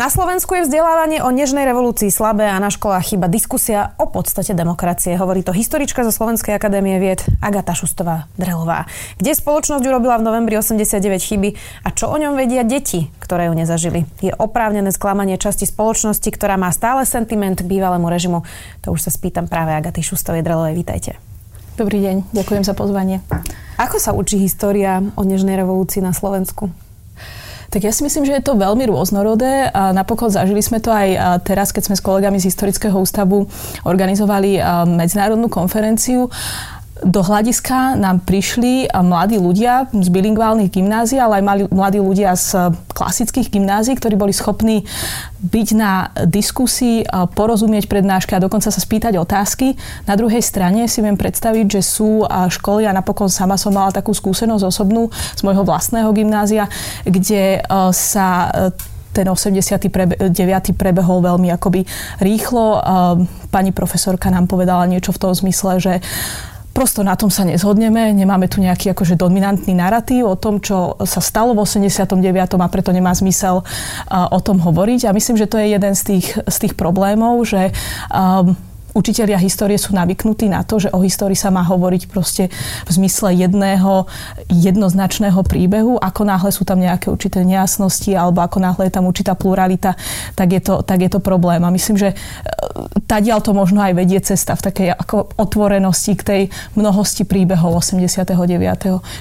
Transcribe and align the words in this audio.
Na 0.00 0.08
Slovensku 0.08 0.56
je 0.56 0.64
vzdelávanie 0.64 1.20
o 1.20 1.28
nežnej 1.28 1.68
revolúcii 1.68 2.08
slabé 2.08 2.48
a 2.48 2.56
na 2.56 2.72
školách 2.72 3.12
chyba 3.12 3.28
diskusia 3.28 3.92
o 4.00 4.08
podstate 4.08 4.56
demokracie. 4.56 5.12
Hovorí 5.12 5.44
to 5.44 5.52
historička 5.52 6.00
zo 6.00 6.08
Slovenskej 6.08 6.56
akadémie 6.56 6.96
vied 6.96 7.20
Agata 7.44 7.76
Šustová 7.76 8.24
Drelová. 8.40 8.88
Kde 9.20 9.36
spoločnosť 9.36 9.84
urobila 9.84 10.16
v 10.16 10.24
novembri 10.24 10.56
89 10.56 11.04
chyby 11.20 11.52
a 11.84 11.92
čo 11.92 12.08
o 12.08 12.16
ňom 12.16 12.32
vedia 12.32 12.64
deti, 12.64 13.12
ktoré 13.20 13.52
ju 13.52 13.54
nezažili. 13.60 14.08
Je 14.24 14.32
oprávnené 14.32 14.88
sklamanie 14.88 15.36
časti 15.36 15.68
spoločnosti, 15.68 16.32
ktorá 16.32 16.56
má 16.56 16.72
stále 16.72 17.04
sentiment 17.04 17.60
k 17.60 17.68
bývalému 17.68 18.08
režimu. 18.08 18.40
To 18.88 18.96
už 18.96 19.04
sa 19.04 19.12
spýtam 19.12 19.52
práve 19.52 19.76
Agaty 19.76 20.00
Šustovej 20.00 20.40
Drelovej. 20.40 20.80
Vítajte. 20.80 21.20
Dobrý 21.76 22.00
deň, 22.00 22.32
ďakujem 22.32 22.64
za 22.64 22.72
pozvanie. 22.72 23.20
Ako 23.76 24.00
sa 24.00 24.16
učí 24.16 24.40
história 24.40 25.04
o 25.12 25.28
nežnej 25.28 25.60
revolúcii 25.60 26.00
na 26.00 26.16
Slovensku? 26.16 26.72
Tak 27.70 27.86
ja 27.86 27.94
si 27.94 28.02
myslím, 28.02 28.26
že 28.26 28.34
je 28.34 28.42
to 28.42 28.58
veľmi 28.58 28.82
rôznorodé 28.90 29.70
a 29.70 29.94
napokon 29.94 30.26
zažili 30.26 30.58
sme 30.58 30.82
to 30.82 30.90
aj 30.90 31.38
teraz, 31.46 31.70
keď 31.70 31.86
sme 31.86 31.94
s 31.94 32.02
kolegami 32.02 32.42
z 32.42 32.50
Historického 32.50 32.98
ústavu 32.98 33.46
organizovali 33.86 34.58
medzinárodnú 34.90 35.46
konferenciu 35.46 36.26
do 37.00 37.24
hľadiska 37.24 37.96
nám 37.96 38.20
prišli 38.28 38.92
mladí 38.92 39.40
ľudia 39.40 39.88
z 39.88 40.08
bilingválnych 40.12 40.68
gymnázií, 40.68 41.16
ale 41.16 41.40
aj 41.40 41.72
mladí 41.72 41.96
ľudia 41.96 42.36
z 42.36 42.76
klasických 42.92 43.48
gymnázií, 43.48 43.96
ktorí 43.96 44.20
boli 44.20 44.36
schopní 44.36 44.84
byť 45.40 45.68
na 45.72 46.12
diskusii, 46.28 47.08
porozumieť 47.32 47.88
prednášky 47.88 48.36
a 48.36 48.44
dokonca 48.44 48.68
sa 48.68 48.76
spýtať 48.76 49.16
otázky. 49.16 49.80
Na 50.04 50.12
druhej 50.12 50.44
strane 50.44 50.84
si 50.84 51.00
viem 51.00 51.16
predstaviť, 51.16 51.80
že 51.80 51.80
sú 51.80 52.28
školy 52.28 52.84
a 52.84 52.92
napokon 52.92 53.32
sama 53.32 53.56
som 53.56 53.72
mala 53.72 53.88
takú 53.88 54.12
skúsenosť 54.12 54.68
osobnú 54.68 55.08
z 55.12 55.40
môjho 55.40 55.64
vlastného 55.64 56.12
gymnázia, 56.12 56.68
kde 57.08 57.64
sa 57.96 58.52
ten 59.10 59.26
89. 59.26 60.22
prebehol 60.78 61.18
veľmi 61.18 61.50
akoby 61.50 61.82
rýchlo. 62.22 62.78
Pani 63.50 63.74
profesorka 63.74 64.30
nám 64.30 64.46
povedala 64.46 64.86
niečo 64.86 65.10
v 65.10 65.18
tom 65.18 65.34
zmysle, 65.34 65.82
že 65.82 65.94
Prosto 66.70 67.02
na 67.02 67.18
tom 67.18 67.28
sa 67.28 67.42
nezhodneme, 67.42 68.14
nemáme 68.14 68.46
tu 68.46 68.62
nejaký 68.62 68.94
akože 68.94 69.18
dominantný 69.18 69.74
narratív 69.74 70.30
o 70.30 70.36
tom, 70.38 70.62
čo 70.62 70.94
sa 71.02 71.18
stalo 71.18 71.52
v 71.52 71.66
89. 71.66 72.14
a 72.56 72.68
preto 72.70 72.94
nemá 72.94 73.10
zmysel 73.10 73.60
uh, 73.60 74.30
o 74.30 74.38
tom 74.38 74.62
hovoriť. 74.62 75.10
A 75.10 75.14
myslím, 75.16 75.34
že 75.34 75.50
to 75.50 75.58
je 75.58 75.74
jeden 75.74 75.94
z 75.98 76.02
tých, 76.06 76.26
z 76.38 76.56
tých 76.62 76.74
problémov, 76.78 77.42
že 77.42 77.74
um, 78.08 78.54
učitelia 78.94 79.38
histórie 79.38 79.78
sú 79.78 79.94
navyknutí 79.94 80.50
na 80.50 80.66
to, 80.66 80.82
že 80.82 80.92
o 80.92 81.02
histórii 81.02 81.38
sa 81.38 81.52
má 81.52 81.62
hovoriť 81.62 82.02
proste 82.10 82.50
v 82.86 82.90
zmysle 82.90 83.34
jedného 83.34 84.06
jednoznačného 84.50 85.40
príbehu. 85.46 85.98
Ako 85.98 86.26
náhle 86.26 86.50
sú 86.50 86.66
tam 86.66 86.82
nejaké 86.82 87.08
určité 87.10 87.46
nejasnosti 87.46 88.10
alebo 88.14 88.42
ako 88.42 88.58
náhle 88.58 88.90
je 88.90 88.92
tam 88.92 89.06
určitá 89.06 89.38
pluralita, 89.38 89.94
tak 90.34 90.52
je 90.52 90.60
to, 90.62 90.82
tak 90.82 90.98
je 91.00 91.10
to 91.10 91.20
problém. 91.22 91.62
A 91.62 91.70
myslím, 91.70 91.96
že 91.96 92.08
e, 92.12 92.16
tadiaľ 93.06 93.42
to 93.42 93.54
možno 93.54 93.82
aj 93.82 93.94
vedie 93.94 94.18
cesta 94.22 94.58
v 94.58 94.64
takej 94.70 94.88
ako 94.94 95.34
otvorenosti 95.38 96.12
k 96.18 96.22
tej 96.22 96.42
mnohosti 96.74 97.22
príbehov 97.24 97.82
89. 97.82 98.34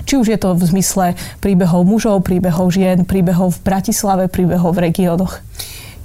Či 0.05 0.13
už 0.17 0.27
je 0.27 0.39
to 0.39 0.57
v 0.57 0.63
zmysle 0.65 1.05
príbehov 1.39 1.85
mužov, 1.85 2.25
príbehov 2.25 2.73
žien, 2.73 3.05
príbehov 3.05 3.57
v 3.57 3.59
Bratislave, 3.65 4.27
príbehov 4.27 4.75
v 4.75 4.91
regiónoch 4.91 5.41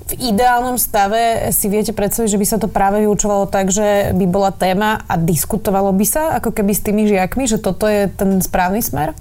v 0.05 0.37
ideálnom 0.37 0.77
stave 0.77 1.49
si 1.49 1.73
viete 1.73 1.97
predstaviť, 1.97 2.29
že 2.29 2.41
by 2.41 2.47
sa 2.47 2.59
to 2.61 2.69
práve 2.69 3.01
vyučovalo 3.01 3.49
tak, 3.49 3.73
že 3.73 4.13
by 4.13 4.27
bola 4.29 4.53
téma 4.53 5.01
a 5.09 5.17
diskutovalo 5.17 5.97
by 5.97 6.05
sa 6.05 6.37
ako 6.37 6.53
keby 6.53 6.73
s 6.77 6.85
tými 6.85 7.09
žiakmi, 7.09 7.49
že 7.49 7.57
toto 7.57 7.89
je 7.89 8.13
ten 8.13 8.45
správny 8.45 8.85
smer? 8.85 9.17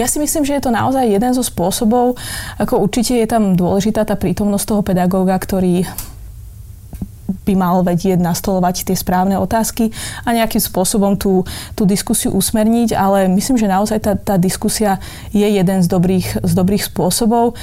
Ja 0.00 0.08
si 0.08 0.16
myslím, 0.16 0.48
že 0.48 0.56
je 0.56 0.64
to 0.64 0.72
naozaj 0.72 1.04
jeden 1.04 1.36
zo 1.36 1.44
spôsobov. 1.44 2.16
Ako 2.56 2.80
určite 2.80 3.20
je 3.20 3.28
tam 3.28 3.52
dôležitá 3.52 4.08
tá 4.08 4.16
prítomnosť 4.16 4.64
toho 4.64 4.82
pedagóga, 4.82 5.36
ktorý 5.36 5.84
by 7.44 7.54
mal 7.56 7.84
vedieť 7.84 8.20
nastolovať 8.20 8.88
tie 8.88 8.96
správne 8.96 9.36
otázky 9.36 9.92
a 10.24 10.32
nejakým 10.32 10.60
spôsobom 10.60 11.16
tú, 11.20 11.44
tú 11.76 11.84
diskusiu 11.84 12.32
usmerniť, 12.32 12.96
ale 12.96 13.28
myslím, 13.32 13.60
že 13.60 13.68
naozaj 13.68 13.98
tá, 14.00 14.12
tá 14.16 14.34
diskusia 14.40 15.00
je 15.32 15.44
jeden 15.44 15.84
z 15.84 15.88
dobrých, 15.88 16.40
z 16.40 16.52
dobrých 16.56 16.88
spôsobov. 16.88 17.56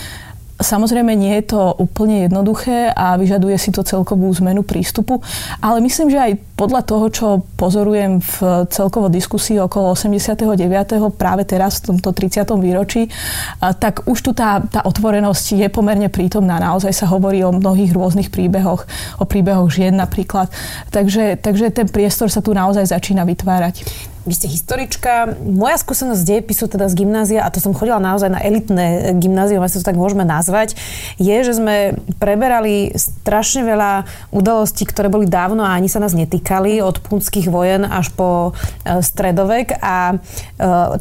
Samozrejme 0.61 1.17
nie 1.17 1.41
je 1.41 1.57
to 1.57 1.73
úplne 1.81 2.29
jednoduché 2.29 2.93
a 2.93 3.17
vyžaduje 3.17 3.57
si 3.57 3.73
to 3.73 3.81
celkovú 3.81 4.29
zmenu 4.37 4.61
prístupu, 4.61 5.19
ale 5.57 5.81
myslím, 5.81 6.13
že 6.13 6.21
aj 6.21 6.31
podľa 6.53 6.81
toho, 6.85 7.05
čo 7.09 7.27
pozorujem 7.57 8.21
v 8.21 8.65
celkovo 8.69 9.09
diskusii 9.09 9.57
okolo 9.57 9.97
89. 9.97 10.45
práve 11.17 11.43
teraz 11.49 11.81
v 11.81 11.97
tomto 11.97 12.13
30. 12.13 12.45
výročí, 12.61 13.09
tak 13.57 14.05
už 14.05 14.17
tu 14.21 14.31
tá, 14.37 14.61
tá 14.61 14.85
otvorenosť 14.85 15.65
je 15.65 15.67
pomerne 15.73 16.07
prítomná. 16.13 16.61
Naozaj 16.61 16.93
sa 16.93 17.09
hovorí 17.09 17.41
o 17.41 17.49
mnohých 17.49 17.91
rôznych 17.97 18.29
príbehoch, 18.29 18.85
o 19.17 19.25
príbehoch 19.25 19.73
žien 19.73 19.97
napríklad. 19.97 20.53
Takže, 20.93 21.41
takže 21.41 21.73
ten 21.73 21.89
priestor 21.89 22.29
sa 22.29 22.45
tu 22.45 22.53
naozaj 22.53 22.85
začína 22.93 23.25
vytvárať. 23.25 24.10
Vy 24.21 24.37
ste 24.37 24.53
historička. 24.53 25.33
Moja 25.41 25.81
skúsenosť 25.81 26.21
z 26.21 26.27
dejepisu, 26.29 26.69
teda 26.69 26.85
z 26.85 26.93
gymnázia, 26.93 27.41
a 27.41 27.49
to 27.49 27.57
som 27.57 27.73
chodila 27.73 27.97
naozaj 27.97 28.29
na 28.29 28.37
elitné 28.37 29.17
gymnázium, 29.17 29.65
asi 29.65 29.81
to 29.81 29.89
tak 29.89 29.97
môžeme 29.97 30.21
nazvať, 30.21 30.77
je, 31.17 31.37
že 31.41 31.57
sme 31.57 31.97
preberali 32.21 32.93
strašne 32.93 33.65
veľa 33.65 34.05
udalostí, 34.29 34.85
ktoré 34.85 35.09
boli 35.09 35.25
dávno 35.25 35.65
a 35.65 35.73
ani 35.73 35.89
sa 35.89 35.97
nás 35.97 36.13
netýkali, 36.13 36.85
od 36.85 37.01
punských 37.01 37.49
vojen 37.49 37.81
až 37.81 38.13
po 38.13 38.53
e, 38.85 39.01
stredovek 39.01 39.81
a 39.81 40.13
e, 40.13 40.15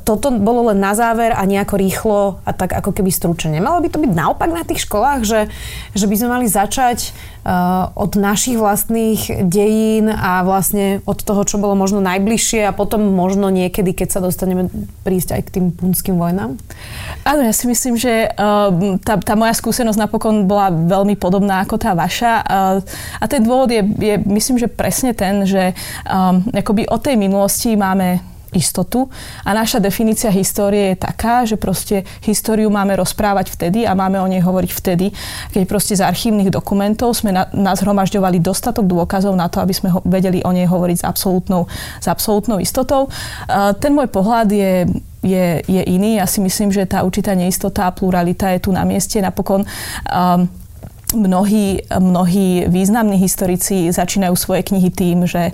toto 0.01 0.33
bolo 0.33 0.73
len 0.73 0.81
na 0.81 0.97
záver 0.97 1.37
a 1.37 1.45
nejako 1.45 1.77
rýchlo 1.77 2.21
a 2.49 2.57
tak 2.57 2.73
ako 2.73 2.97
keby 2.97 3.13
stručne. 3.13 3.61
Malo 3.61 3.85
by 3.85 3.93
to 3.93 4.01
byť 4.01 4.17
naopak 4.17 4.49
na 4.49 4.65
tých 4.65 4.89
školách, 4.89 5.29
že, 5.29 5.53
že 5.93 6.09
by 6.09 6.17
sme 6.17 6.41
mali 6.41 6.49
začať 6.49 7.13
od 7.97 8.21
našich 8.21 8.61
vlastných 8.61 9.49
dejín 9.49 10.13
a 10.13 10.45
vlastne 10.45 11.01
od 11.09 11.17
toho, 11.25 11.41
čo 11.49 11.57
bolo 11.57 11.73
možno 11.73 12.05
najbližšie 12.05 12.69
a 12.69 12.77
potom 12.77 13.17
možno 13.17 13.49
niekedy, 13.49 13.97
keď 13.97 14.09
sa 14.13 14.21
dostaneme 14.21 14.69
prísť 15.03 15.41
aj 15.41 15.43
k 15.49 15.53
tým 15.57 15.67
punským 15.73 16.21
vojnám? 16.21 16.61
Áno, 17.25 17.41
ja 17.41 17.55
si 17.57 17.65
myslím, 17.65 17.97
že 17.97 18.29
uh, 18.29 19.01
tá, 19.01 19.17
tá 19.17 19.35
moja 19.41 19.57
skúsenosť 19.57 19.99
napokon 19.99 20.45
bola 20.45 20.69
veľmi 20.69 21.17
podobná 21.17 21.65
ako 21.65 21.81
tá 21.81 21.97
vaša. 21.97 22.45
Uh, 22.45 22.79
a 23.17 23.25
ten 23.25 23.41
dôvod 23.41 23.73
je, 23.73 23.83
je, 23.85 24.15
myslím, 24.29 24.61
že 24.61 24.69
presne 24.69 25.17
ten, 25.17 25.49
že 25.49 25.73
um, 26.05 26.45
akoby 26.53 26.93
o 26.93 27.01
tej 27.01 27.17
minulosti 27.17 27.73
máme 27.73 28.21
istotu. 28.55 29.09
A 29.47 29.55
naša 29.55 29.79
definícia 29.79 30.31
histórie 30.31 30.95
je 30.95 31.03
taká, 31.03 31.47
že 31.47 31.55
proste 31.55 32.03
históriu 32.27 32.71
máme 32.71 32.97
rozprávať 32.99 33.55
vtedy 33.55 33.87
a 33.87 33.95
máme 33.95 34.19
o 34.19 34.27
nej 34.27 34.43
hovoriť 34.43 34.71
vtedy, 34.71 35.07
keď 35.55 35.63
proste 35.67 35.95
z 35.99 36.03
archívnych 36.03 36.51
dokumentov 36.51 37.15
sme 37.19 37.31
na, 37.35 37.47
dostatok 38.41 38.87
dôkazov 38.87 39.37
na 39.37 39.47
to, 39.47 39.63
aby 39.63 39.75
sme 39.75 39.91
ho, 39.95 40.01
vedeli 40.03 40.43
o 40.43 40.51
nej 40.51 40.67
hovoriť 40.67 41.03
s 41.03 41.05
absolútnou, 41.07 41.71
s 42.01 42.07
absolútnou 42.11 42.59
istotou. 42.59 43.07
Ten 43.79 43.93
môj 43.95 44.09
pohľad 44.11 44.49
je 44.51 44.87
je, 45.21 45.61
je 45.69 45.83
iný. 45.85 46.17
Ja 46.17 46.25
si 46.25 46.41
myslím, 46.41 46.73
že 46.73 46.89
tá 46.89 47.05
určitá 47.05 47.37
neistota 47.37 47.85
a 47.85 47.93
pluralita 47.93 48.57
je 48.57 48.65
tu 48.65 48.71
na 48.73 48.89
mieste. 48.89 49.21
Napokon 49.21 49.69
um, 49.69 50.49
mnohí, 51.15 51.83
mnohí 51.91 52.67
významní 52.69 53.17
historici 53.19 53.91
začínajú 53.91 54.35
svoje 54.37 54.63
knihy 54.67 54.91
tým, 54.91 55.27
že 55.27 55.51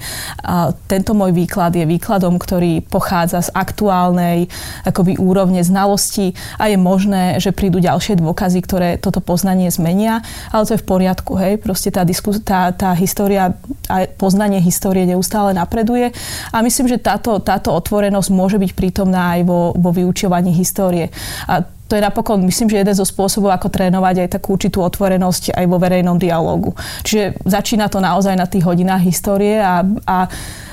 tento 0.87 1.13
môj 1.17 1.33
výklad 1.33 1.73
je 1.77 1.89
výkladom, 1.89 2.37
ktorý 2.37 2.85
pochádza 2.85 3.49
z 3.49 3.51
aktuálnej 3.55 4.49
akoby 4.85 5.17
úrovne 5.21 5.61
znalosti 5.65 6.37
a 6.61 6.69
je 6.69 6.77
možné, 6.81 7.41
že 7.41 7.53
prídu 7.53 7.81
ďalšie 7.81 8.21
dôkazy, 8.21 8.61
ktoré 8.65 8.89
toto 9.01 9.21
poznanie 9.21 9.69
zmenia, 9.73 10.25
ale 10.53 10.67
to 10.69 10.75
je 10.77 10.83
v 10.83 10.89
poriadku, 10.89 11.33
hej, 11.39 11.61
proste 11.61 11.93
tá, 11.93 12.05
diskus, 12.05 12.41
tá, 12.43 12.73
tá 12.73 12.93
história 12.97 13.57
a 13.87 13.97
poznanie 14.19 14.59
histórie 14.59 15.07
neustále 15.07 15.55
napreduje 15.55 16.11
a 16.51 16.57
myslím, 16.61 16.91
že 16.91 16.99
táto, 16.99 17.39
táto 17.39 17.71
otvorenosť 17.71 18.29
môže 18.35 18.59
byť 18.59 18.73
prítomná 18.75 19.39
aj 19.39 19.41
vo, 19.47 19.61
vo 19.77 19.91
vyučovaní 19.95 20.51
histórie. 20.53 21.13
A 21.47 21.76
to 21.87 21.95
je 21.95 22.03
napokon, 22.03 22.43
myslím, 22.43 22.67
že 22.67 22.83
jeden 22.83 22.97
zo 22.99 23.07
spôsobov, 23.07 23.55
ako 23.55 23.71
trénovať 23.71 24.27
aj 24.27 24.29
takú 24.39 24.59
určitú 24.59 24.83
otvorenosť 24.83 25.55
aj 25.55 25.65
vo 25.71 25.79
verejnom 25.79 26.19
dialogu. 26.19 26.75
Čiže 27.07 27.39
začína 27.47 27.87
to 27.87 28.03
naozaj 28.03 28.35
na 28.35 28.51
tých 28.51 28.67
hodinách 28.67 29.07
histórie 29.07 29.63
a, 29.63 29.87
a, 30.03 30.19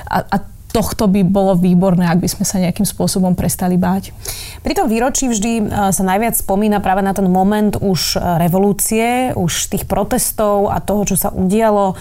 a, 0.10 0.18
a 0.26 0.38
tohto 0.74 1.06
by 1.06 1.22
bolo 1.22 1.54
výborné, 1.54 2.10
ak 2.10 2.18
by 2.18 2.26
sme 2.26 2.46
sa 2.50 2.58
nejakým 2.58 2.84
spôsobom 2.84 3.38
prestali 3.38 3.78
báť. 3.78 4.10
Pri 4.66 4.74
tom 4.74 4.90
výročí 4.90 5.30
vždy 5.30 5.54
e, 5.62 5.64
sa 5.94 6.04
najviac 6.04 6.34
spomína 6.34 6.82
práve 6.82 7.06
na 7.06 7.14
ten 7.14 7.30
moment 7.30 7.78
už 7.78 8.18
e, 8.18 8.42
revolúcie, 8.42 9.38
už 9.38 9.70
tých 9.70 9.86
protestov 9.86 10.74
a 10.74 10.82
toho, 10.82 11.06
čo 11.06 11.16
sa 11.16 11.30
udialo 11.30 11.94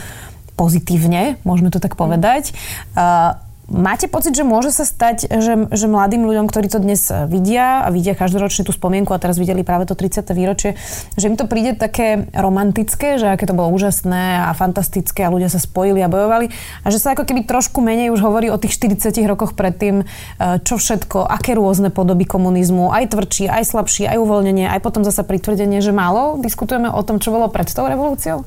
pozitívne, 0.56 1.36
môžeme 1.44 1.68
to 1.68 1.80
tak 1.80 1.96
povedať. 1.96 2.52
Uh, 2.92 3.40
Máte 3.72 4.04
pocit, 4.04 4.36
že 4.36 4.44
môže 4.44 4.68
sa 4.68 4.84
stať, 4.84 5.32
že, 5.32 5.64
že 5.72 5.86
mladým 5.88 6.28
ľuďom, 6.28 6.44
ktorí 6.44 6.68
to 6.68 6.76
dnes 6.76 7.08
vidia 7.24 7.80
a 7.80 7.88
vidia 7.88 8.12
každoročne 8.12 8.68
tú 8.68 8.72
spomienku 8.76 9.16
a 9.16 9.22
teraz 9.22 9.40
videli 9.40 9.64
práve 9.64 9.88
to 9.88 9.96
30. 9.96 10.28
výročie, 10.36 10.76
že 11.16 11.32
im 11.32 11.40
to 11.40 11.48
príde 11.48 11.80
také 11.80 12.28
romantické, 12.36 13.16
že 13.16 13.32
aké 13.32 13.48
to 13.48 13.56
bolo 13.56 13.72
úžasné 13.72 14.44
a 14.44 14.52
fantastické 14.52 15.24
a 15.24 15.32
ľudia 15.32 15.48
sa 15.48 15.56
spojili 15.56 16.04
a 16.04 16.12
bojovali 16.12 16.52
a 16.84 16.86
že 16.92 17.00
sa 17.00 17.16
ako 17.16 17.24
keby 17.24 17.48
trošku 17.48 17.80
menej 17.80 18.12
už 18.12 18.20
hovorí 18.20 18.52
o 18.52 18.60
tých 18.60 18.76
40 18.76 19.08
rokoch 19.24 19.56
predtým, 19.56 20.04
e, 20.04 20.60
čo 20.60 20.76
všetko, 20.76 21.24
aké 21.24 21.56
rôzne 21.56 21.88
podoby 21.88 22.28
komunizmu, 22.28 22.92
aj 22.92 23.16
tvrdší, 23.16 23.48
aj 23.48 23.72
slabší, 23.72 24.04
aj 24.04 24.20
uvoľnenie, 24.20 24.68
aj 24.68 24.84
potom 24.84 25.00
zase 25.00 25.24
pritvrdenie, 25.24 25.80
že 25.80 25.96
málo 25.96 26.36
diskutujeme 26.44 26.92
o 26.92 27.00
tom, 27.00 27.16
čo 27.16 27.32
bolo 27.32 27.48
pred 27.48 27.72
tou 27.72 27.88
revolúciou? 27.88 28.44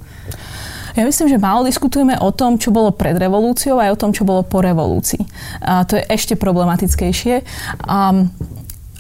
Ja 0.96 1.04
myslím, 1.04 1.28
že 1.28 1.38
málo 1.38 1.68
diskutujeme 1.68 2.16
o 2.24 2.32
tom, 2.32 2.56
čo 2.56 2.72
bolo 2.72 2.96
pred 2.96 3.20
revolúciou 3.20 3.84
aj 3.84 3.96
o 3.96 4.00
tom, 4.00 4.12
čo 4.16 4.24
bolo 4.24 4.48
po 4.48 4.64
revolúcii. 4.64 5.22
A 5.60 5.84
to 5.84 6.00
je 6.00 6.08
ešte 6.08 6.40
problematickejšie. 6.40 7.44
Um, 7.84 8.32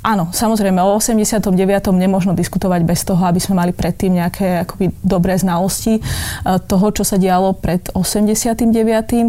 Áno, 0.06 0.30
samozrejme, 0.30 0.78
o 0.86 1.02
89. 1.02 1.50
nemôžno 1.98 2.38
diskutovať 2.38 2.86
bez 2.86 3.02
toho, 3.02 3.18
aby 3.26 3.42
sme 3.42 3.58
mali 3.58 3.74
predtým 3.74 4.22
nejaké 4.22 4.62
akoby 4.62 4.94
dobré 5.02 5.34
znalosti 5.34 5.98
e, 5.98 6.02
toho, 6.70 6.94
čo 6.94 7.02
sa 7.02 7.18
dialo 7.18 7.58
pred 7.58 7.90
89. 7.90 8.70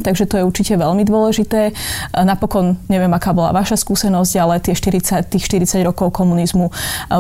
Takže 0.05 0.29
to 0.29 0.37
je 0.37 0.45
určite 0.45 0.77
veľmi 0.77 1.01
dôležité. 1.09 1.73
E, 1.73 2.21
napokon, 2.29 2.77
neviem, 2.93 3.09
aká 3.09 3.33
bola 3.33 3.57
vaša 3.57 3.81
skúsenosť, 3.81 4.33
ale 4.37 4.61
tie 4.61 4.77
40, 4.77 5.25
tých 5.33 5.49
40 5.49 5.81
rokov 5.81 6.13
komunizmu 6.13 6.69
e, 6.69 6.73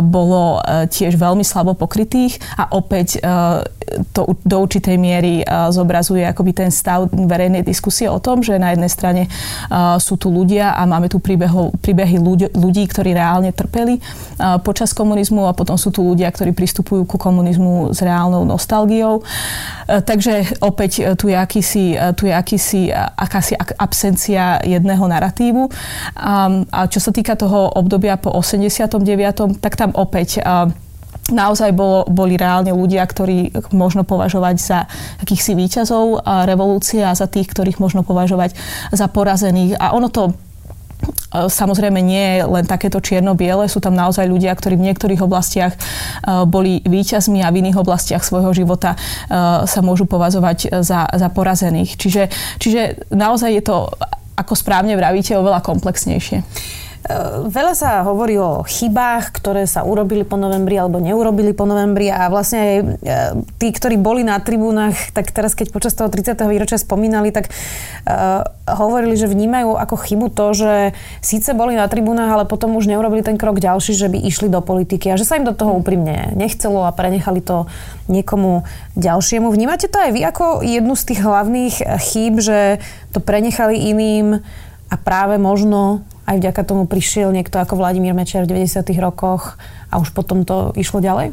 bolo 0.04 0.60
tiež 0.92 1.16
veľmi 1.16 1.40
slabo 1.40 1.72
pokrytých 1.72 2.36
a 2.60 2.68
opäť 2.76 3.24
to 4.12 4.34
do 4.42 4.56
určitej 4.66 4.98
miery 4.98 5.46
zobrazuje 5.70 6.26
akoby 6.26 6.52
ten 6.52 6.70
stav 6.74 7.06
verejnej 7.10 7.62
diskusie 7.62 8.10
o 8.10 8.18
tom, 8.18 8.42
že 8.42 8.58
na 8.58 8.74
jednej 8.74 8.90
strane 8.90 9.22
sú 10.02 10.18
tu 10.18 10.28
ľudia 10.28 10.74
a 10.74 10.82
máme 10.84 11.06
tu 11.06 11.22
príbehy 11.22 12.18
ľudí, 12.18 12.50
ľudí 12.52 12.82
ktorí 12.90 13.14
reálne 13.14 13.45
reálne 13.46 13.54
trpeli 13.54 13.94
počas 14.62 14.90
komunizmu 14.90 15.46
a 15.46 15.54
potom 15.54 15.78
sú 15.78 15.94
tu 15.94 16.02
ľudia, 16.02 16.30
ktorí 16.30 16.50
pristupujú 16.52 17.06
ku 17.06 17.16
komunizmu 17.16 17.94
s 17.94 18.02
reálnou 18.02 18.42
nostalgiou. 18.42 19.22
E, 19.86 20.02
takže 20.02 20.58
opäť 20.60 20.92
e, 20.98 21.02
tu 21.14 21.30
je, 21.30 21.36
akýsi, 21.38 21.94
e, 21.94 22.12
tu 22.18 22.26
je 22.26 22.34
akýsi, 22.34 22.90
akási 22.92 23.54
absencia 23.78 24.58
jedného 24.66 25.04
narratívu. 25.06 25.70
A 26.16 26.50
čo 26.90 26.98
sa 26.98 27.10
týka 27.14 27.38
toho 27.38 27.70
obdobia 27.76 28.18
po 28.18 28.34
89., 28.34 29.60
tak 29.62 29.78
tam 29.78 29.94
opäť 29.94 30.42
naozaj 31.26 31.74
bolo, 31.74 32.06
boli 32.06 32.38
reálne 32.38 32.70
ľudia, 32.70 33.02
ktorí 33.02 33.50
možno 33.74 34.06
považovať 34.06 34.56
za 34.62 34.78
akýchsi 35.22 35.58
výťazov 35.58 36.22
revolúcie 36.46 37.02
a 37.02 37.18
za 37.18 37.26
tých, 37.26 37.50
ktorých 37.50 37.82
možno 37.82 38.06
považovať 38.06 38.54
za 38.94 39.06
porazených. 39.10 39.74
A 39.78 39.90
ono 39.90 40.06
to 40.06 40.38
Samozrejme 41.32 42.00
nie 42.00 42.40
je 42.40 42.48
len 42.48 42.64
takéto 42.64 43.02
čierno-biele, 43.02 43.68
sú 43.68 43.82
tam 43.82 43.92
naozaj 43.92 44.24
ľudia, 44.24 44.54
ktorí 44.56 44.78
v 44.78 44.86
niektorých 44.92 45.20
oblastiach 45.20 45.74
boli 46.48 46.80
víťazmi 46.84 47.44
a 47.44 47.52
v 47.52 47.60
iných 47.66 47.80
oblastiach 47.80 48.24
svojho 48.24 48.54
života 48.56 48.96
sa 49.66 49.80
môžu 49.84 50.08
považovať 50.08 50.80
za, 50.80 51.06
za 51.10 51.28
porazených. 51.28 51.98
Čiže, 52.00 52.22
čiže 52.56 52.80
naozaj 53.12 53.50
je 53.60 53.62
to, 53.64 53.76
ako 54.36 54.52
správne 54.56 54.96
vravíte, 54.96 55.36
oveľa 55.36 55.60
komplexnejšie. 55.64 56.44
Eh, 57.06 57.46
veľa 57.46 57.74
sa 57.78 58.02
hovorí 58.02 58.34
o 58.34 58.66
chybách, 58.66 59.30
ktoré 59.38 59.70
sa 59.70 59.86
urobili 59.86 60.26
po 60.26 60.34
novembri 60.34 60.74
alebo 60.74 60.98
neurobili 60.98 61.54
po 61.54 61.62
novembri 61.62 62.10
a 62.10 62.26
vlastne 62.26 62.58
aj 62.58 62.74
eh, 62.74 62.86
tí, 63.62 63.70
ktorí 63.70 63.94
boli 63.94 64.26
na 64.26 64.42
tribúnach, 64.42 65.14
tak 65.14 65.30
teraz 65.30 65.54
keď 65.54 65.70
počas 65.70 65.94
toho 65.94 66.10
30. 66.10 66.34
výročia 66.50 66.82
spomínali, 66.82 67.30
tak 67.30 67.46
uh, 67.46 68.42
hovorili, 68.66 69.14
že 69.14 69.30
vnímajú 69.30 69.78
ako 69.78 69.94
chybu 69.96 70.26
to, 70.34 70.46
že 70.56 70.72
síce 71.22 71.54
boli 71.54 71.78
na 71.78 71.86
tribúnach, 71.86 72.32
ale 72.32 72.44
potom 72.48 72.74
už 72.74 72.90
neurobili 72.90 73.22
ten 73.22 73.38
krok 73.38 73.62
ďalší, 73.62 73.94
že 73.94 74.10
by 74.10 74.18
išli 74.26 74.50
do 74.50 74.58
politiky 74.58 75.12
a 75.12 75.18
že 75.18 75.26
sa 75.28 75.38
im 75.38 75.46
do 75.46 75.54
toho 75.54 75.78
úprimne 75.78 76.34
nechcelo 76.34 76.84
a 76.84 76.94
prenechali 76.94 77.38
to 77.38 77.70
niekomu 78.10 78.66
ďalšiemu. 78.98 79.46
Vnímate 79.52 79.86
to 79.86 79.98
aj 80.02 80.10
vy 80.10 80.20
ako 80.26 80.66
jednu 80.66 80.94
z 80.98 81.04
tých 81.06 81.20
hlavných 81.22 81.74
chýb, 82.02 82.42
že 82.42 82.82
to 83.14 83.22
prenechali 83.22 83.78
iným 83.78 84.42
a 84.90 84.94
práve 84.98 85.38
možno 85.38 86.06
aj 86.26 86.36
vďaka 86.42 86.62
tomu 86.66 86.90
prišiel 86.90 87.30
niekto 87.30 87.62
ako 87.62 87.78
Vladimír 87.78 88.12
Mečiar 88.12 88.44
v 88.44 88.58
90. 88.58 88.82
rokoch 88.98 89.54
a 89.88 90.02
už 90.02 90.10
potom 90.10 90.42
to 90.42 90.74
išlo 90.74 90.98
ďalej? 90.98 91.30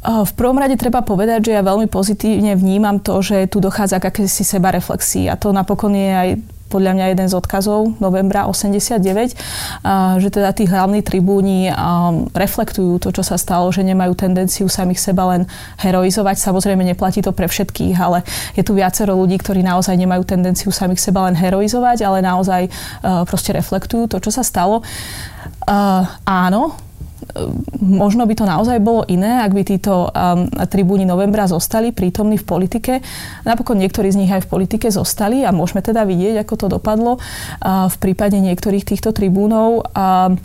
V 0.00 0.32
prvom 0.32 0.56
rade 0.56 0.80
treba 0.80 1.04
povedať, 1.04 1.52
že 1.52 1.52
ja 1.52 1.60
veľmi 1.60 1.84
pozitívne 1.84 2.56
vnímam 2.56 3.04
to, 3.04 3.20
že 3.20 3.44
tu 3.52 3.60
dochádza 3.60 4.00
k 4.00 4.08
akési 4.08 4.48
seba 4.48 4.72
reflexii 4.72 5.28
a 5.28 5.36
to 5.36 5.52
napokon 5.52 5.92
je 5.92 6.08
aj 6.08 6.28
podľa 6.70 6.94
mňa 6.94 7.06
jeden 7.12 7.26
z 7.26 7.34
odkazov 7.34 7.98
novembra 7.98 8.46
89, 8.46 9.02
že 10.22 10.28
teda 10.30 10.54
tí 10.54 10.70
hlavní 10.70 11.02
tribúni 11.02 11.66
reflektujú 12.30 13.02
to, 13.02 13.10
čo 13.10 13.26
sa 13.26 13.34
stalo, 13.34 13.74
že 13.74 13.82
nemajú 13.82 14.14
tendenciu 14.14 14.70
samých 14.70 15.02
seba 15.02 15.34
len 15.34 15.50
heroizovať. 15.82 16.38
Samozrejme, 16.38 16.86
neplatí 16.86 17.20
to 17.20 17.34
pre 17.34 17.50
všetkých, 17.50 17.96
ale 17.98 18.22
je 18.54 18.62
tu 18.62 18.78
viacero 18.78 19.18
ľudí, 19.18 19.42
ktorí 19.42 19.66
naozaj 19.66 19.98
nemajú 19.98 20.22
tendenciu 20.22 20.70
samých 20.70 21.02
seba 21.02 21.26
len 21.26 21.34
heroizovať, 21.34 22.06
ale 22.06 22.22
naozaj 22.22 22.70
proste 23.26 23.50
reflektujú 23.50 24.06
to, 24.06 24.22
čo 24.22 24.30
sa 24.30 24.46
stalo. 24.46 24.86
Áno, 26.24 26.62
možno 27.80 28.26
by 28.26 28.34
to 28.36 28.44
naozaj 28.44 28.78
bolo 28.82 29.06
iné, 29.08 29.42
ak 29.42 29.52
by 29.54 29.62
títo 29.64 30.08
um, 30.08 30.46
tribúni 30.68 31.08
novembra 31.08 31.46
zostali 31.50 31.90
prítomní 31.90 32.36
v 32.38 32.46
politike. 32.46 32.92
Napokon 33.44 33.80
niektorí 33.80 34.12
z 34.12 34.20
nich 34.20 34.32
aj 34.32 34.46
v 34.46 34.50
politike 34.60 34.92
zostali 34.92 35.42
a 35.42 35.50
môžeme 35.50 35.82
teda 35.82 36.04
vidieť, 36.04 36.44
ako 36.44 36.54
to 36.54 36.66
dopadlo 36.80 37.16
uh, 37.16 37.88
v 37.88 37.96
prípade 37.98 38.38
niektorých 38.38 38.84
týchto 38.84 39.10
tribúnov. 39.10 39.90
Uh, 39.94 40.36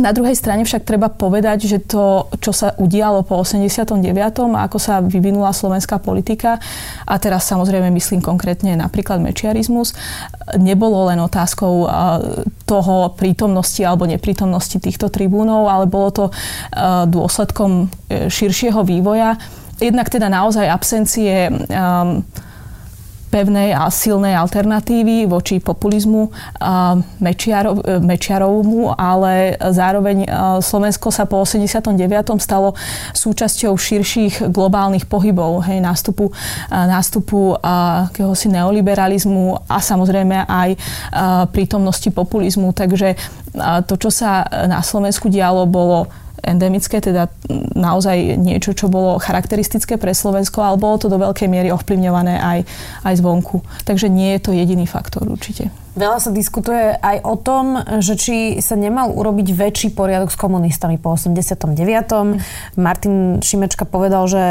na 0.00 0.08
druhej 0.16 0.32
strane 0.32 0.64
však 0.64 0.88
treba 0.88 1.12
povedať, 1.12 1.68
že 1.68 1.78
to, 1.84 2.32
čo 2.40 2.52
sa 2.56 2.72
udialo 2.80 3.28
po 3.28 3.36
89. 3.44 4.00
a 4.56 4.64
ako 4.64 4.78
sa 4.80 5.04
vyvinula 5.04 5.52
slovenská 5.52 6.00
politika, 6.00 6.56
a 7.04 7.14
teraz 7.20 7.44
samozrejme 7.44 7.92
myslím 7.92 8.24
konkrétne 8.24 8.72
napríklad 8.72 9.20
mečiarizmus, 9.20 9.92
nebolo 10.56 11.12
len 11.12 11.20
otázkou 11.20 11.84
toho 12.64 13.12
prítomnosti 13.20 13.84
alebo 13.84 14.08
neprítomnosti 14.08 14.80
týchto 14.80 15.12
tribúnov, 15.12 15.68
ale 15.68 15.84
bolo 15.84 16.08
to 16.08 16.24
dôsledkom 17.08 17.86
e, 18.08 18.28
širšieho 18.32 18.80
vývoja. 18.86 19.36
Jednak 19.82 20.08
teda 20.08 20.30
naozaj 20.30 20.70
absencie 20.70 21.50
um, 21.50 22.22
pevnej 23.32 23.72
a 23.72 23.88
silnej 23.88 24.36
alternatívy 24.36 25.24
voči 25.24 25.56
populizmu 25.56 26.28
Mečiarov, 27.16 27.80
Mečiarovmu, 28.04 28.92
ale 28.92 29.56
zároveň 29.56 30.28
Slovensko 30.60 31.08
sa 31.08 31.24
po 31.24 31.40
89. 31.40 31.96
stalo 32.36 32.76
súčasťou 33.16 33.72
širších 33.72 34.52
globálnych 34.52 35.08
pohybov, 35.08 35.64
hej, 35.64 35.80
nástupu, 35.80 36.28
nástupu 36.68 37.56
akéhosi 37.64 38.52
neoliberalizmu 38.52 39.64
a 39.64 39.80
samozrejme 39.80 40.44
aj 40.44 40.76
prítomnosti 41.56 42.12
populizmu. 42.12 42.76
Takže 42.76 43.16
to, 43.88 43.94
čo 43.96 44.12
sa 44.12 44.44
na 44.68 44.84
Slovensku 44.84 45.32
dialo, 45.32 45.64
bolo 45.64 46.12
endemické, 46.42 46.98
teda 46.98 47.30
naozaj 47.74 48.38
niečo, 48.38 48.74
čo 48.74 48.90
bolo 48.90 49.18
charakteristické 49.22 49.96
pre 49.96 50.14
Slovensko, 50.14 50.62
ale 50.62 50.78
bolo 50.78 50.98
to 50.98 51.06
do 51.10 51.18
veľkej 51.18 51.48
miery 51.48 51.70
ovplyvňované 51.70 52.38
aj, 52.38 52.58
aj 53.06 53.14
zvonku. 53.18 53.62
Takže 53.86 54.10
nie 54.10 54.34
je 54.36 54.40
to 54.42 54.50
jediný 54.50 54.84
faktor 54.86 55.26
určite. 55.26 55.81
Veľa 55.92 56.24
sa 56.24 56.32
diskutuje 56.32 56.96
aj 56.96 57.20
o 57.20 57.36
tom, 57.36 57.76
že 58.00 58.16
či 58.16 58.36
sa 58.64 58.80
nemal 58.80 59.12
urobiť 59.12 59.52
väčší 59.52 59.88
poriadok 59.92 60.32
s 60.32 60.40
komunistami 60.40 60.96
po 60.96 61.12
89. 61.12 61.68
Martin 62.80 63.44
Šimečka 63.44 63.84
povedal, 63.84 64.24
že 64.24 64.42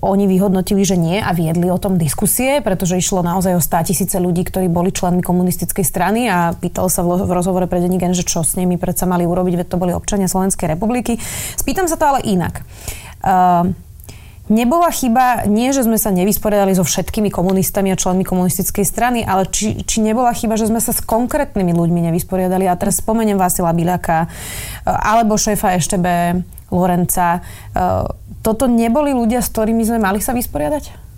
oni 0.00 0.24
vyhodnotili, 0.24 0.80
že 0.88 0.96
nie 0.96 1.20
a 1.20 1.36
viedli 1.36 1.68
o 1.68 1.76
tom 1.76 2.00
diskusie, 2.00 2.64
pretože 2.64 2.96
išlo 2.96 3.20
naozaj 3.20 3.60
o 3.60 3.60
100 3.60 3.88
tisíce 3.92 4.16
ľudí, 4.16 4.48
ktorí 4.48 4.72
boli 4.72 4.88
členmi 4.88 5.20
komunistickej 5.20 5.84
strany 5.84 6.24
a 6.24 6.56
pýtal 6.56 6.88
sa 6.88 7.04
v 7.04 7.20
rozhovore 7.36 7.68
pre 7.68 7.84
Denigen, 7.84 8.16
že 8.16 8.24
čo 8.24 8.40
s 8.40 8.56
nimi 8.56 8.80
predsa 8.80 9.04
mali 9.04 9.28
urobiť, 9.28 9.60
veď 9.60 9.68
to 9.68 9.76
boli 9.76 9.92
občania 9.92 10.24
Slovenskej 10.24 10.72
republiky. 10.72 11.20
Spýtam 11.60 11.84
sa 11.84 12.00
to 12.00 12.16
ale 12.16 12.24
inak. 12.24 12.64
Uh, 13.20 13.76
Nebola 14.48 14.88
chyba, 14.88 15.44
nie 15.44 15.76
že 15.76 15.84
sme 15.84 16.00
sa 16.00 16.08
nevysporiadali 16.08 16.72
so 16.72 16.80
všetkými 16.80 17.28
komunistami 17.28 17.92
a 17.92 18.00
členmi 18.00 18.24
komunistickej 18.24 18.80
strany, 18.80 19.20
ale 19.20 19.44
či, 19.52 19.84
či 19.84 20.00
nebola 20.00 20.32
chyba, 20.32 20.56
že 20.56 20.72
sme 20.72 20.80
sa 20.80 20.96
s 20.96 21.04
konkrétnymi 21.04 21.76
ľuďmi 21.76 22.08
nevysporiadali. 22.08 22.64
A 22.64 22.80
teraz 22.80 23.04
spomeniem 23.04 23.36
Vasila 23.36 23.76
Biľaka 23.76 24.24
e, 24.24 24.28
alebo 24.88 25.36
šéfa 25.36 25.76
Eštebe 25.76 26.40
Lorenca. 26.72 27.38
E, 27.38 27.40
toto 28.40 28.64
neboli 28.64 29.12
ľudia, 29.12 29.44
s 29.44 29.52
ktorými 29.52 29.84
sme 29.84 30.00
mali 30.00 30.24
sa 30.24 30.32
vysporiadať? 30.32 31.08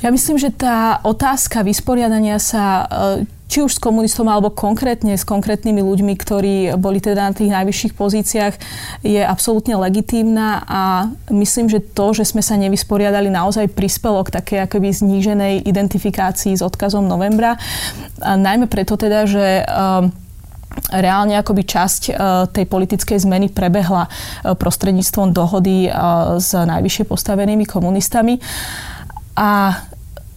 Ja 0.00 0.08
myslím, 0.08 0.40
že 0.40 0.48
tá 0.48 1.04
otázka 1.04 1.60
vysporiadania 1.60 2.40
sa 2.40 2.88
e, 2.88 3.39
či 3.50 3.66
už 3.66 3.76
s 3.76 3.82
komunistom 3.82 4.30
alebo 4.30 4.54
konkrétne 4.54 5.18
s 5.18 5.26
konkrétnymi 5.26 5.82
ľuďmi, 5.82 6.14
ktorí 6.14 6.54
boli 6.78 7.02
teda 7.02 7.26
na 7.26 7.34
tých 7.34 7.50
najvyšších 7.50 7.98
pozíciách, 7.98 8.54
je 9.02 9.18
absolútne 9.18 9.74
legitímna 9.74 10.62
a 10.70 11.10
myslím, 11.34 11.66
že 11.66 11.82
to, 11.82 12.14
že 12.14 12.30
sme 12.30 12.46
sa 12.46 12.54
nevysporiadali, 12.54 13.26
naozaj 13.26 13.74
prispelo 13.74 14.22
k 14.22 14.38
takej 14.38 14.70
akoby 14.70 14.94
zníženej 14.94 15.66
identifikácii 15.66 16.54
s 16.54 16.62
odkazom 16.62 17.10
novembra. 17.10 17.58
A 18.22 18.38
najmä 18.38 18.70
preto 18.70 18.94
teda, 18.94 19.26
že 19.26 19.66
reálne 20.94 21.34
akoby 21.34 21.66
časť 21.66 22.02
e, 22.10 22.12
tej 22.54 22.64
politickej 22.70 23.18
zmeny 23.18 23.50
prebehla 23.50 24.06
e, 24.06 24.10
prostredníctvom 24.54 25.34
dohody 25.34 25.86
e, 25.86 25.90
s 26.38 26.54
najvyššie 26.54 27.04
postavenými 27.10 27.66
komunistami. 27.66 28.38
A 29.34 29.74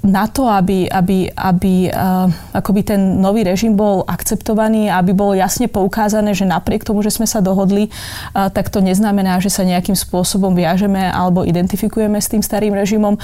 na 0.04 0.28
to, 0.28 0.52
aby, 0.52 0.92
aby, 0.92 1.32
aby 1.32 1.88
uh, 1.88 2.28
akoby 2.52 2.84
ten 2.84 3.24
nový 3.24 3.48
režim 3.48 3.72
bol 3.72 4.04
akceptovaný, 4.04 4.92
aby 4.92 5.16
bolo 5.16 5.32
jasne 5.32 5.72
poukázané, 5.72 6.36
že 6.36 6.44
napriek 6.44 6.84
tomu, 6.84 7.00
že 7.00 7.16
sme 7.16 7.24
sa 7.24 7.40
dohodli, 7.40 7.88
uh, 7.88 8.52
tak 8.52 8.68
to 8.68 8.84
neznamená, 8.84 9.40
že 9.40 9.48
sa 9.48 9.64
nejakým 9.64 9.96
spôsobom 9.96 10.52
viažeme 10.52 11.00
alebo 11.08 11.48
identifikujeme 11.48 12.20
s 12.20 12.28
tým 12.28 12.44
starým 12.44 12.76
režimom. 12.76 13.16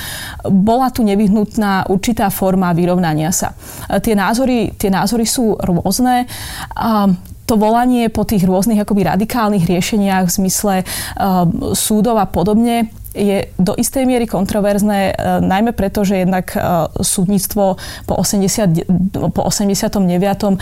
Bola 0.48 0.88
tu 0.88 1.04
nevyhnutná 1.04 1.92
určitá 1.92 2.32
forma 2.32 2.72
vyrovnania 2.72 3.36
sa. 3.36 3.52
Uh, 3.92 4.00
tie, 4.00 4.16
názory, 4.16 4.72
tie 4.80 4.88
názory 4.88 5.28
sú 5.28 5.60
rôzne. 5.60 6.32
Uh, 6.80 7.12
to 7.44 7.58
volanie 7.58 8.08
po 8.14 8.24
tých 8.24 8.46
rôznych 8.46 8.78
akoby 8.86 9.10
radikálnych 9.10 9.66
riešeniach 9.66 10.30
v 10.30 10.36
zmysle 10.38 10.76
uh, 10.86 11.44
súdov 11.76 12.22
a 12.22 12.30
podobne 12.30 12.94
je 13.14 13.50
do 13.58 13.74
istej 13.74 14.06
miery 14.06 14.30
kontroverzné, 14.30 15.00
e, 15.12 15.14
najmä 15.42 15.74
preto, 15.74 16.06
že 16.06 16.22
jednak 16.22 16.54
e, 16.54 16.60
súdnictvo 17.02 17.76
po, 18.06 18.14
80, 18.16 19.34
po 19.34 19.42
89. 19.50 19.98
E, 20.06 20.58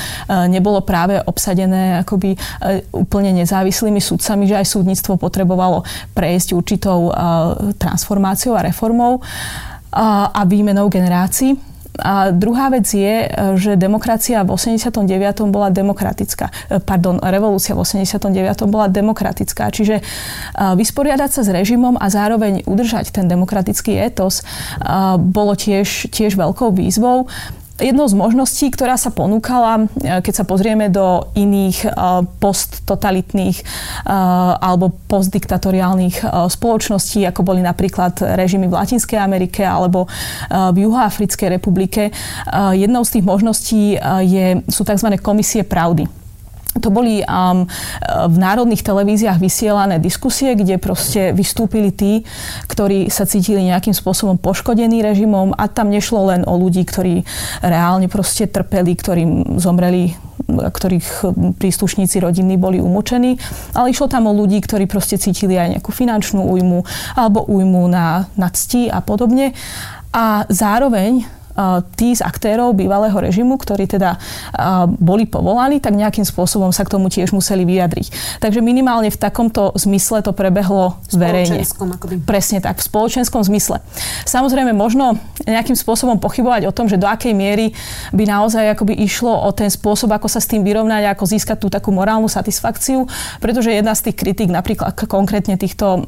nebolo 0.48 0.80
práve 0.82 1.20
obsadené 1.28 2.00
akoby 2.08 2.40
úplne 2.96 3.34
nezávislými 3.36 4.00
sudcami, 4.00 4.48
že 4.48 4.58
aj 4.60 4.68
súdnictvo 4.68 5.20
potrebovalo 5.20 5.84
prejsť 6.16 6.56
určitou 6.56 7.12
transformáciou 7.78 8.56
a 8.56 8.66
reformou 8.66 9.20
a 9.92 10.42
výmenou 10.46 10.90
generácií. 10.92 11.58
A 11.98 12.32
druhá 12.32 12.70
vec 12.70 12.86
je, 12.90 13.26
že 13.58 13.76
demokracia 13.76 14.46
v 14.46 14.54
89. 14.54 15.02
bola 15.50 15.74
demokratická. 15.74 16.50
Pardon, 16.86 17.18
revolúcia 17.22 17.74
v 17.74 17.82
89. 17.82 18.70
bola 18.70 18.86
demokratická. 18.88 19.74
Čiže 19.74 20.06
vysporiadať 20.56 21.30
sa 21.30 21.42
s 21.42 21.50
režimom 21.50 21.98
a 21.98 22.06
zároveň 22.10 22.64
udržať 22.70 23.12
ten 23.14 23.26
demokratický 23.26 23.98
etos 23.98 24.46
bolo 25.18 25.54
tiež, 25.58 26.14
tiež 26.14 26.38
veľkou 26.38 26.74
výzvou 26.74 27.26
jednou 27.78 28.10
z 28.10 28.16
možností, 28.18 28.74
ktorá 28.74 28.98
sa 28.98 29.14
ponúkala, 29.14 29.86
e, 30.02 30.22
keď 30.22 30.34
sa 30.34 30.46
pozrieme 30.46 30.90
do 30.90 31.30
iných 31.38 31.86
e, 31.86 31.90
posttotalitných 32.42 33.58
e, 33.62 33.66
alebo 34.58 34.94
postdiktatoriálnych 35.08 36.26
spoločností, 36.50 37.24
ako 37.30 37.42
boli 37.46 37.62
napríklad 37.62 38.20
režimy 38.36 38.68
v 38.68 38.76
Latinskej 38.76 39.20
Amerike 39.20 39.64
alebo 39.64 40.10
v 40.50 40.78
Juhoafrickej 40.88 41.50
republike, 41.60 42.10
jednou 42.74 43.04
z 43.04 43.12
tých 43.20 43.26
možností 43.26 43.84
je, 44.24 44.46
sú 44.68 44.82
tzv. 44.84 45.08
komisie 45.22 45.64
pravdy 45.64 46.27
to 46.78 46.94
boli 46.94 47.26
um, 47.26 47.66
v 48.06 48.36
národných 48.38 48.86
televíziách 48.86 49.42
vysielané 49.42 49.98
diskusie, 49.98 50.54
kde 50.54 50.78
proste 50.78 51.34
vystúpili 51.34 51.90
tí, 51.90 52.22
ktorí 52.70 53.10
sa 53.10 53.26
cítili 53.26 53.66
nejakým 53.66 53.98
spôsobom 53.98 54.38
poškodení 54.38 55.02
režimom 55.02 55.58
a 55.58 55.66
tam 55.72 55.90
nešlo 55.90 56.30
len 56.30 56.42
o 56.46 56.54
ľudí, 56.56 56.86
ktorí 56.86 57.26
reálne 57.66 58.08
proste 58.08 58.46
trpeli, 58.46 58.94
ktorým 58.94 59.58
zomreli 59.58 60.14
ktorých 60.48 61.28
príslušníci 61.60 62.24
rodiny 62.24 62.56
boli 62.56 62.80
umočení, 62.80 63.36
ale 63.76 63.92
išlo 63.92 64.08
tam 64.08 64.32
o 64.32 64.38
ľudí, 64.38 64.64
ktorí 64.64 64.88
proste 64.88 65.20
cítili 65.20 65.60
aj 65.60 65.78
nejakú 65.78 65.92
finančnú 65.92 66.40
újmu 66.40 66.88
alebo 67.20 67.44
újmu 67.44 67.90
na, 67.92 68.32
na 68.40 68.48
cti 68.48 68.88
a 68.88 69.04
podobne. 69.04 69.52
A 70.16 70.48
zároveň 70.48 71.28
tí 71.98 72.14
z 72.14 72.22
aktérov 72.22 72.78
bývalého 72.78 73.18
režimu, 73.18 73.58
ktorí 73.58 73.90
teda 73.90 74.22
boli 75.02 75.26
povolaní, 75.26 75.82
tak 75.82 75.98
nejakým 75.98 76.24
spôsobom 76.24 76.70
sa 76.70 76.86
k 76.86 76.94
tomu 76.94 77.10
tiež 77.10 77.34
museli 77.34 77.66
vyjadriť. 77.66 78.40
Takže 78.40 78.62
minimálne 78.62 79.10
v 79.10 79.18
takomto 79.18 79.74
zmysle 79.74 80.22
to 80.22 80.32
prebehlo 80.38 81.02
verejne. 81.10 81.66
Presne 82.30 82.62
tak, 82.62 82.78
v 82.78 82.86
spoločenskom 82.86 83.42
zmysle. 83.42 83.82
Samozrejme, 84.30 84.72
možno 84.78 85.18
nejakým 85.50 85.74
spôsobom 85.74 86.22
pochybovať 86.22 86.70
o 86.70 86.76
tom, 86.76 86.86
že 86.86 87.02
do 87.02 87.10
akej 87.10 87.34
miery 87.34 87.74
by 88.14 88.24
naozaj 88.30 88.78
akoby 88.78 88.94
išlo 89.02 89.34
o 89.34 89.50
ten 89.50 89.74
spôsob, 89.74 90.14
ako 90.14 90.30
sa 90.30 90.38
s 90.38 90.46
tým 90.46 90.62
vyrovnať, 90.62 91.10
ako 91.10 91.24
získať 91.26 91.58
tú 91.58 91.68
takú 91.74 91.90
morálnu 91.90 92.30
satisfakciu, 92.30 93.10
pretože 93.42 93.74
jedna 93.74 93.98
z 93.98 94.12
tých 94.12 94.18
kritík 94.22 94.50
napríklad 94.54 94.94
konkrétne 95.10 95.58
týchto, 95.58 96.06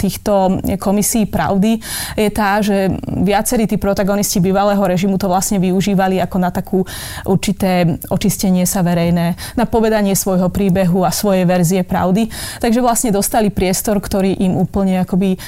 týchto 0.00 0.58
komisí 0.82 1.28
pravdy 1.28 1.78
je 2.16 2.30
tá, 2.34 2.58
že 2.58 2.90
viacerí 3.06 3.68
tí 3.68 3.76
protagonisti 3.78 4.40
bývalého 4.42 4.80
režimu 4.88 5.20
to 5.20 5.28
vlastne 5.28 5.60
využívali 5.60 6.18
ako 6.18 6.36
na 6.40 6.50
takú 6.50 6.82
určité 7.28 8.00
očistenie 8.08 8.64
sa 8.64 8.80
verejné, 8.80 9.36
na 9.54 9.64
povedanie 9.68 10.16
svojho 10.16 10.48
príbehu 10.48 11.04
a 11.04 11.12
svojej 11.12 11.44
verzie 11.44 11.84
pravdy. 11.84 12.32
Takže 12.58 12.80
vlastne 12.80 13.12
dostali 13.12 13.52
priestor, 13.52 14.00
ktorý 14.00 14.32
im 14.40 14.56
úplne 14.56 15.04
akoby 15.04 15.36
e, 15.36 15.38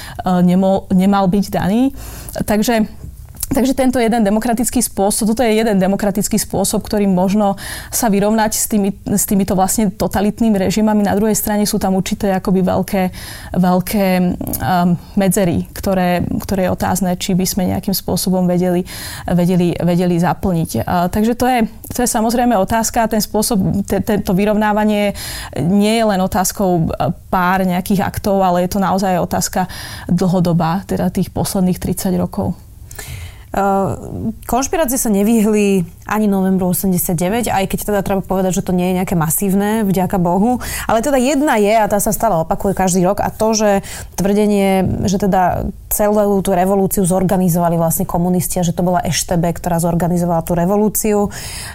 nemal, 0.93 1.25
byť 1.31 1.45
daný. 1.49 1.91
Takže 2.45 3.00
Takže 3.51 3.75
tento 3.75 3.99
jeden 3.99 4.23
demokratický 4.23 4.79
spôsob, 4.79 5.35
toto 5.35 5.43
je 5.43 5.59
jeden 5.59 5.75
demokratický 5.75 6.39
spôsob, 6.39 6.87
ktorým 6.87 7.11
možno 7.11 7.59
sa 7.91 8.07
vyrovnať 8.07 8.51
s, 8.55 8.65
tými, 8.71 8.95
s 9.03 9.27
týmito 9.27 9.59
vlastne 9.59 9.91
totalitnými 9.91 10.55
režimami. 10.55 11.03
Na 11.03 11.11
druhej 11.19 11.35
strane 11.35 11.67
sú 11.67 11.75
tam 11.75 11.99
určité 11.99 12.31
akoby 12.31 12.63
veľké, 12.63 13.03
veľké 13.59 14.07
um, 14.23 14.95
medzery, 15.19 15.67
ktoré, 15.75 16.23
ktoré 16.39 16.71
je 16.71 16.71
otázne, 16.71 17.11
či 17.19 17.35
by 17.35 17.43
sme 17.43 17.75
nejakým 17.75 17.91
spôsobom 17.91 18.47
vedeli, 18.47 18.87
vedeli, 19.27 19.75
vedeli 19.83 20.15
zaplniť. 20.15 20.87
Uh, 20.87 21.11
takže 21.11 21.35
to 21.35 21.43
je, 21.43 21.67
to 21.91 22.07
je 22.07 22.07
samozrejme 22.07 22.55
otázka. 22.55 23.11
Ten 23.11 23.19
spôsob, 23.19 23.83
to 23.99 24.31
vyrovnávanie 24.31 25.11
nie 25.59 25.99
je 25.99 26.05
len 26.07 26.23
otázkou 26.23 26.87
uh, 26.87 27.11
pár 27.27 27.67
nejakých 27.67 28.07
aktov, 28.07 28.39
ale 28.39 28.63
je 28.63 28.71
to 28.71 28.79
naozaj 28.79 29.19
otázka 29.19 29.67
dlhodobá, 30.07 30.87
teda 30.87 31.11
tých 31.11 31.35
posledných 31.35 31.83
30 31.83 32.15
rokov. 32.15 32.70
Uh, 33.51 34.31
konšpirácie 34.47 34.95
sa 34.95 35.11
nevyhli 35.11 35.83
ani 36.07 36.31
novembru 36.31 36.71
89, 36.71 37.51
aj 37.51 37.65
keď 37.67 37.79
teda 37.83 37.99
treba 37.99 38.23
povedať, 38.23 38.55
že 38.55 38.63
to 38.63 38.71
nie 38.71 38.87
je 38.87 38.97
nejaké 39.03 39.19
masívne, 39.19 39.83
vďaka 39.83 40.15
Bohu. 40.23 40.63
Ale 40.87 41.03
teda 41.03 41.19
jedna 41.19 41.59
je, 41.59 41.75
a 41.75 41.83
tá 41.91 41.99
sa 41.99 42.15
stále 42.15 42.39
opakuje 42.39 42.71
každý 42.71 43.03
rok, 43.03 43.19
a 43.19 43.27
to, 43.27 43.51
že 43.51 43.69
tvrdenie, 44.15 45.03
že 45.03 45.19
teda 45.19 45.67
celú 45.91 46.39
tú 46.39 46.55
revolúciu 46.55 47.03
zorganizovali 47.03 47.75
vlastne 47.75 48.07
komunisti 48.07 48.63
a 48.63 48.63
že 48.63 48.71
to 48.71 48.87
bola 48.87 49.03
Eštebe, 49.03 49.51
ktorá 49.51 49.83
zorganizovala 49.83 50.47
tú 50.47 50.55
revolúciu. 50.55 51.27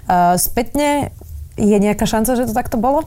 Uh, 0.08 0.32
spätne 0.40 1.12
je 1.60 1.76
nejaká 1.76 2.08
šanca, 2.08 2.40
že 2.40 2.48
to 2.48 2.56
takto 2.56 2.80
bolo? 2.80 3.04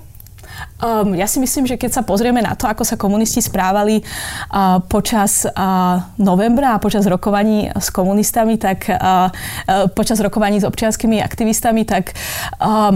Um, 0.79 1.13
ja 1.15 1.27
si 1.27 1.43
myslím, 1.43 1.67
že 1.67 1.75
keď 1.75 1.99
sa 1.99 2.03
pozrieme 2.07 2.39
na 2.39 2.55
to, 2.55 2.65
ako 2.65 2.87
sa 2.87 2.95
komunisti 2.95 3.43
správali 3.43 3.99
uh, 3.99 4.79
počas 4.87 5.43
uh, 5.43 5.99
novembra 6.15 6.75
a 6.75 6.81
počas 6.81 7.03
rokovaní 7.03 7.67
s 7.67 7.91
komunistami, 7.91 8.55
tak 8.55 8.87
uh, 8.87 8.97
uh, 8.97 9.91
počas 9.91 10.23
rokovaní 10.23 10.63
s 10.63 10.67
občianskými 10.67 11.19
aktivistami, 11.19 11.83
tak 11.83 12.15
uh, 12.63 12.95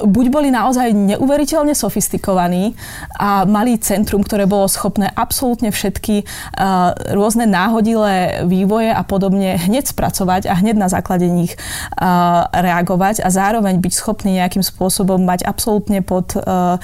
buď 0.00 0.26
boli 0.32 0.48
naozaj 0.50 0.90
neuveriteľne 0.90 1.76
sofistikovaní 1.76 2.74
a 3.14 3.44
mali 3.44 3.78
centrum, 3.78 4.24
ktoré 4.24 4.48
bolo 4.48 4.66
schopné 4.66 5.10
absolútne 5.12 5.70
všetky 5.70 6.24
uh, 6.24 6.94
rôzne 7.14 7.46
náhodilé 7.46 8.46
vývoje 8.48 8.90
a 8.90 9.02
podobne 9.06 9.60
hneď 9.60 9.90
spracovať 9.90 10.50
a 10.50 10.54
hneď 10.58 10.76
na 10.78 10.88
základe 10.90 11.26
nich 11.30 11.54
uh, 11.54 12.46
reagovať 12.50 13.22
a 13.22 13.28
zároveň 13.30 13.78
byť 13.78 13.92
schopný 13.94 14.40
nejakým 14.42 14.62
spôsobom 14.64 15.22
mať 15.22 15.46
absolútne 15.46 16.02
pod 16.02 16.34
uh, 16.34 16.78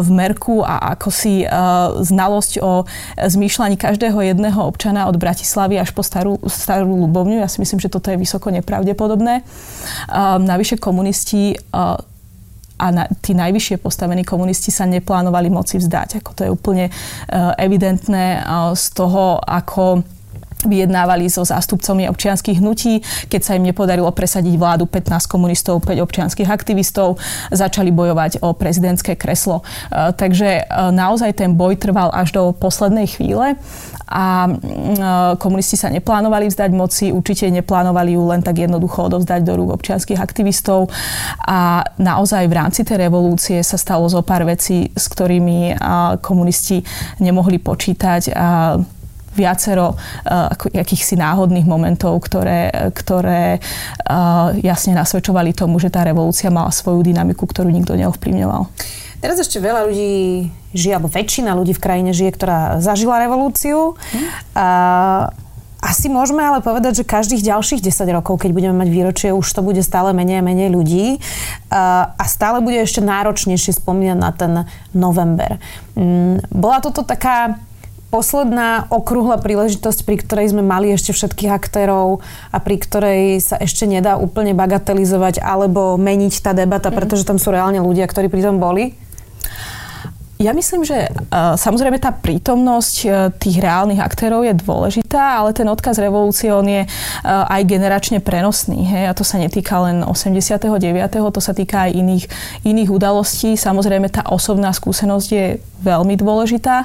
v 0.00 0.08
merku 0.10 0.62
a 0.64 0.96
ako 0.96 1.08
si 1.10 1.46
znalosť 2.00 2.52
o 2.62 2.84
zmýšľaní 3.18 3.76
každého 3.76 4.16
jedného 4.20 4.60
občana 4.62 5.06
od 5.10 5.16
Bratislavy 5.18 5.80
až 5.80 5.90
po 5.92 6.02
starú, 6.04 6.38
starú 6.46 6.94
Lubovňu. 7.06 7.42
Ja 7.42 7.50
si 7.50 7.60
myslím, 7.60 7.80
že 7.80 7.90
toto 7.90 8.10
je 8.10 8.20
vysoko 8.20 8.50
nepravdepodobné. 8.50 9.42
Navyše 10.40 10.78
komunisti 10.78 11.58
a 12.84 12.86
na, 12.92 13.04
tí 13.24 13.32
najvyššie 13.32 13.80
postavení 13.80 14.28
komunisti 14.28 14.68
sa 14.68 14.84
neplánovali 14.84 15.48
moci 15.48 15.80
vzdať. 15.80 16.20
Ako 16.20 16.30
to 16.36 16.40
je 16.44 16.50
úplne 16.52 16.92
uh, 16.92 17.56
evidentné 17.56 18.44
uh, 18.44 18.76
z 18.76 18.84
toho, 18.92 19.40
ako 19.40 20.04
vyjednávali 20.66 21.28
so 21.30 21.44
zástupcami 21.44 22.08
občianských 22.10 22.58
hnutí. 22.60 23.00
Keď 23.28 23.40
sa 23.40 23.56
im 23.56 23.64
nepodarilo 23.64 24.10
presadiť 24.10 24.54
vládu 24.56 24.84
15 24.88 25.30
komunistov, 25.30 25.82
5 25.84 26.00
občianských 26.00 26.48
aktivistov, 26.48 27.20
začali 27.50 27.90
bojovať 27.90 28.40
o 28.40 28.52
prezidentské 28.54 29.14
kreslo. 29.14 29.60
E, 29.60 30.12
takže 30.14 30.62
e, 30.62 30.62
naozaj 30.92 31.36
ten 31.36 31.54
boj 31.54 31.76
trval 31.76 32.10
až 32.12 32.34
do 32.34 32.42
poslednej 32.54 33.10
chvíle 33.10 33.56
a 34.04 34.24
e, 34.46 34.50
komunisti 35.40 35.76
sa 35.80 35.88
neplánovali 35.88 36.48
vzdať 36.48 36.70
moci, 36.72 37.10
určite 37.10 37.48
neplánovali 37.48 38.14
ju 38.14 38.22
len 38.28 38.40
tak 38.44 38.60
jednoducho 38.60 39.08
odovzdať 39.08 39.40
do 39.42 39.52
rúk 39.56 39.80
občianských 39.80 40.20
aktivistov 40.20 40.92
a 41.44 41.82
naozaj 41.96 42.46
v 42.46 42.54
rámci 42.54 42.80
tej 42.84 43.08
revolúcie 43.08 43.58
sa 43.64 43.80
stalo 43.80 44.06
zo 44.06 44.20
pár 44.20 44.44
vecí, 44.44 44.92
s 44.92 45.08
ktorými 45.08 45.76
komunisti 46.20 46.84
nemohli 47.20 47.56
počítať 47.58 48.32
viacero 49.34 49.94
uh, 49.94 50.50
akýchsi 50.54 51.18
náhodných 51.18 51.66
momentov, 51.66 52.22
ktoré, 52.24 52.90
ktoré 52.94 53.58
uh, 53.58 54.54
jasne 54.62 54.94
nasvedčovali 54.94 55.52
tomu, 55.52 55.82
že 55.82 55.90
tá 55.90 56.06
revolúcia 56.06 56.48
mala 56.48 56.70
svoju 56.70 57.02
dynamiku, 57.02 57.44
ktorú 57.44 57.68
nikto 57.68 57.98
neovplyvňoval. 57.98 58.70
Teraz 59.18 59.40
ešte 59.40 59.56
veľa 59.56 59.88
ľudí 59.88 60.46
žije, 60.76 61.00
alebo 61.00 61.08
väčšina 61.08 61.56
ľudí 61.56 61.72
v 61.72 61.80
krajine 61.80 62.12
žije, 62.12 62.30
ktorá 62.36 62.58
zažila 62.84 63.22
revolúciu. 63.22 63.96
Hmm. 63.96 64.28
Uh, 64.52 65.44
asi 65.84 66.08
môžeme 66.08 66.40
ale 66.40 66.64
povedať, 66.64 67.04
že 67.04 67.04
každých 67.04 67.44
ďalších 67.44 67.84
10 67.84 68.08
rokov, 68.16 68.40
keď 68.40 68.56
budeme 68.56 68.80
mať 68.80 68.88
výročie, 68.88 69.36
už 69.36 69.44
to 69.44 69.60
bude 69.60 69.84
stále 69.84 70.16
menej 70.16 70.40
a 70.40 70.46
menej 70.46 70.72
ľudí 70.72 71.20
a 71.68 72.24
stále 72.24 72.64
bude 72.64 72.80
ešte 72.80 73.04
náročnejšie 73.04 73.76
spomínať 73.84 74.16
na 74.16 74.30
ten 74.32 74.52
november. 74.96 75.60
Mm, 75.92 76.40
bola 76.48 76.80
toto 76.80 77.04
taká 77.04 77.60
posledná 78.14 78.86
okrúhla 78.94 79.42
príležitosť, 79.42 80.06
pri 80.06 80.22
ktorej 80.22 80.54
sme 80.54 80.62
mali 80.62 80.94
ešte 80.94 81.10
všetkých 81.10 81.50
aktérov 81.50 82.22
a 82.54 82.62
pri 82.62 82.78
ktorej 82.78 83.42
sa 83.42 83.58
ešte 83.58 83.90
nedá 83.90 84.22
úplne 84.22 84.54
bagatelizovať 84.54 85.42
alebo 85.42 85.98
meniť 85.98 86.34
tá 86.38 86.54
debata, 86.54 86.94
mm. 86.94 86.94
pretože 86.94 87.26
tam 87.26 87.42
sú 87.42 87.50
reálne 87.50 87.82
ľudia, 87.82 88.06
ktorí 88.06 88.30
pri 88.30 88.46
tom 88.46 88.62
boli? 88.62 88.94
Ja 90.44 90.52
myslím, 90.52 90.84
že 90.84 91.08
uh, 91.08 91.56
samozrejme 91.56 91.96
tá 91.96 92.12
prítomnosť 92.12 92.96
uh, 93.08 93.32
tých 93.32 93.64
reálnych 93.64 93.96
aktérov 93.96 94.44
je 94.44 94.52
dôležitá, 94.52 95.40
ale 95.40 95.56
ten 95.56 95.64
odkaz 95.64 95.96
revolúcie 95.96 96.52
on 96.52 96.68
je 96.68 96.84
uh, 96.84 97.48
aj 97.48 97.64
generačne 97.64 98.20
prenosný. 98.20 98.84
Hej? 98.84 99.04
A 99.08 99.16
to 99.16 99.24
sa 99.24 99.40
netýka 99.40 99.80
len 99.80 100.04
89. 100.04 100.68
To 101.08 101.40
sa 101.40 101.56
týka 101.56 101.88
aj 101.88 101.96
iných, 101.96 102.24
iných 102.60 102.90
udalostí. 102.92 103.56
Samozrejme 103.56 104.12
tá 104.12 104.28
osobná 104.28 104.68
skúsenosť 104.76 105.28
je 105.32 105.56
veľmi 105.80 106.12
dôležitá, 106.20 106.84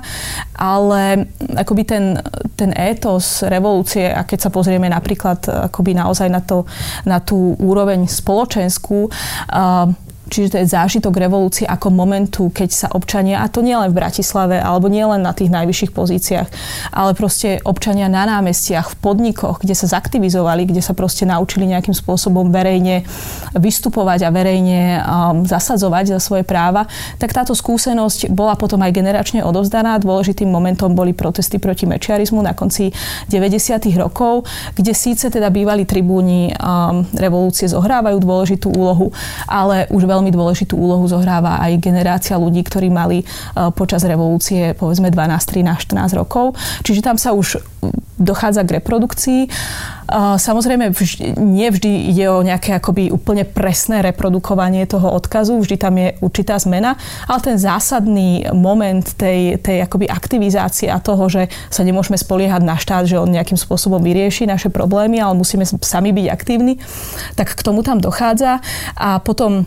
ale 0.55 1.27
akoby 1.59 1.83
ten, 1.83 2.15
ten 2.55 2.71
étos 2.71 3.43
revolúcie, 3.43 4.07
a 4.07 4.23
keď 4.23 4.47
sa 4.47 4.53
pozrieme 4.55 4.87
napríklad 4.87 5.67
akoby 5.67 5.99
naozaj 5.99 6.31
na, 6.31 6.39
to, 6.39 6.63
na 7.03 7.19
tú 7.19 7.59
úroveň 7.59 8.07
spoločenskú, 8.07 9.11
uh, 9.11 9.91
Čiže 10.29 10.49
to 10.53 10.57
je 10.61 10.67
zážitok 10.69 11.13
revolúcie 11.17 11.65
ako 11.65 11.89
momentu, 11.89 12.53
keď 12.53 12.69
sa 12.69 12.87
občania, 12.93 13.41
a 13.41 13.49
to 13.49 13.65
nie 13.65 13.73
len 13.73 13.89
v 13.89 13.97
Bratislave, 13.97 14.61
alebo 14.61 14.85
nie 14.85 15.01
len 15.01 15.25
na 15.25 15.33
tých 15.33 15.49
najvyšších 15.49 15.91
pozíciách, 15.91 16.47
ale 16.93 17.11
proste 17.17 17.57
občania 17.65 18.05
na 18.05 18.29
námestiach, 18.29 18.93
v 18.93 18.95
podnikoch, 19.01 19.65
kde 19.65 19.73
sa 19.73 19.89
zaktivizovali, 19.89 20.69
kde 20.69 20.83
sa 20.83 20.93
proste 20.93 21.25
naučili 21.25 21.65
nejakým 21.65 21.95
spôsobom 21.95 22.51
verejne 22.51 23.07
vystupovať 23.55 24.27
a 24.27 24.29
verejne 24.29 24.79
um, 24.99 25.41
zasadzovať 25.47 26.13
za 26.13 26.19
svoje 26.19 26.43
práva, 26.43 26.85
tak 27.17 27.31
táto 27.31 27.55
skúsenosť 27.55 28.29
bola 28.29 28.59
potom 28.59 28.83
aj 28.83 28.91
generačne 28.91 29.41
odovzdaná. 29.41 29.97
Dôležitým 29.97 30.51
momentom 30.51 30.91
boli 30.93 31.15
protesty 31.15 31.57
proti 31.57 31.87
mečiarizmu 31.87 32.43
na 32.43 32.51
konci 32.51 32.91
90. 33.31 33.79
rokov, 33.95 34.45
kde 34.75 34.91
síce 34.91 35.31
teda 35.31 35.47
bývali 35.47 35.87
tribúni 35.87 36.51
um, 36.59 37.07
revolúcie 37.15 37.71
zohrávajú 37.71 38.19
dôležitú 38.19 38.67
úlohu, 38.75 39.15
ale 39.47 39.87
už 39.87 40.03
veľmi 40.03 40.18
veľmi 40.19 40.35
dôležitú 40.35 40.75
úlohu 40.75 41.07
zohráva 41.07 41.63
aj 41.63 41.79
generácia 41.79 42.35
ľudí, 42.35 42.59
ktorí 42.67 42.91
mali 42.91 43.23
e, 43.23 43.25
počas 43.71 44.03
revolúcie 44.03 44.75
povedzme 44.75 45.07
12, 45.07 45.15
13, 45.15 45.95
14 45.95 46.19
rokov. 46.19 46.59
Čiže 46.83 46.99
tam 46.99 47.15
sa 47.15 47.31
už 47.31 47.63
dochádza 48.19 48.67
k 48.67 48.83
reprodukcii. 48.83 49.41
E, 49.47 49.49
samozrejme, 50.35 50.91
vždy, 50.91 51.39
nie 51.39 51.71
ide 52.11 52.27
o 52.27 52.43
nejaké 52.43 52.75
akoby 52.75 53.15
úplne 53.15 53.47
presné 53.47 54.03
reprodukovanie 54.03 54.83
toho 54.83 55.07
odkazu, 55.15 55.55
vždy 55.55 55.75
tam 55.79 55.95
je 55.95 56.19
určitá 56.19 56.59
zmena, 56.59 56.99
ale 57.31 57.39
ten 57.39 57.55
zásadný 57.55 58.51
moment 58.51 59.07
tej, 59.15 59.55
tej 59.63 59.87
akoby 59.87 60.11
aktivizácie 60.11 60.91
a 60.91 60.99
toho, 60.99 61.31
že 61.31 61.47
sa 61.71 61.87
nemôžeme 61.87 62.19
spoliehať 62.19 62.61
na 62.67 62.75
štát, 62.75 63.07
že 63.07 63.15
on 63.15 63.31
nejakým 63.31 63.55
spôsobom 63.55 64.03
vyrieši 64.03 64.43
naše 64.43 64.67
problémy, 64.67 65.23
ale 65.23 65.39
musíme 65.39 65.63
sami 65.63 66.11
byť 66.11 66.27
aktívni, 66.27 66.75
tak 67.39 67.55
k 67.55 67.61
tomu 67.63 67.87
tam 67.87 68.03
dochádza 68.03 68.59
a 68.99 69.23
potom 69.23 69.63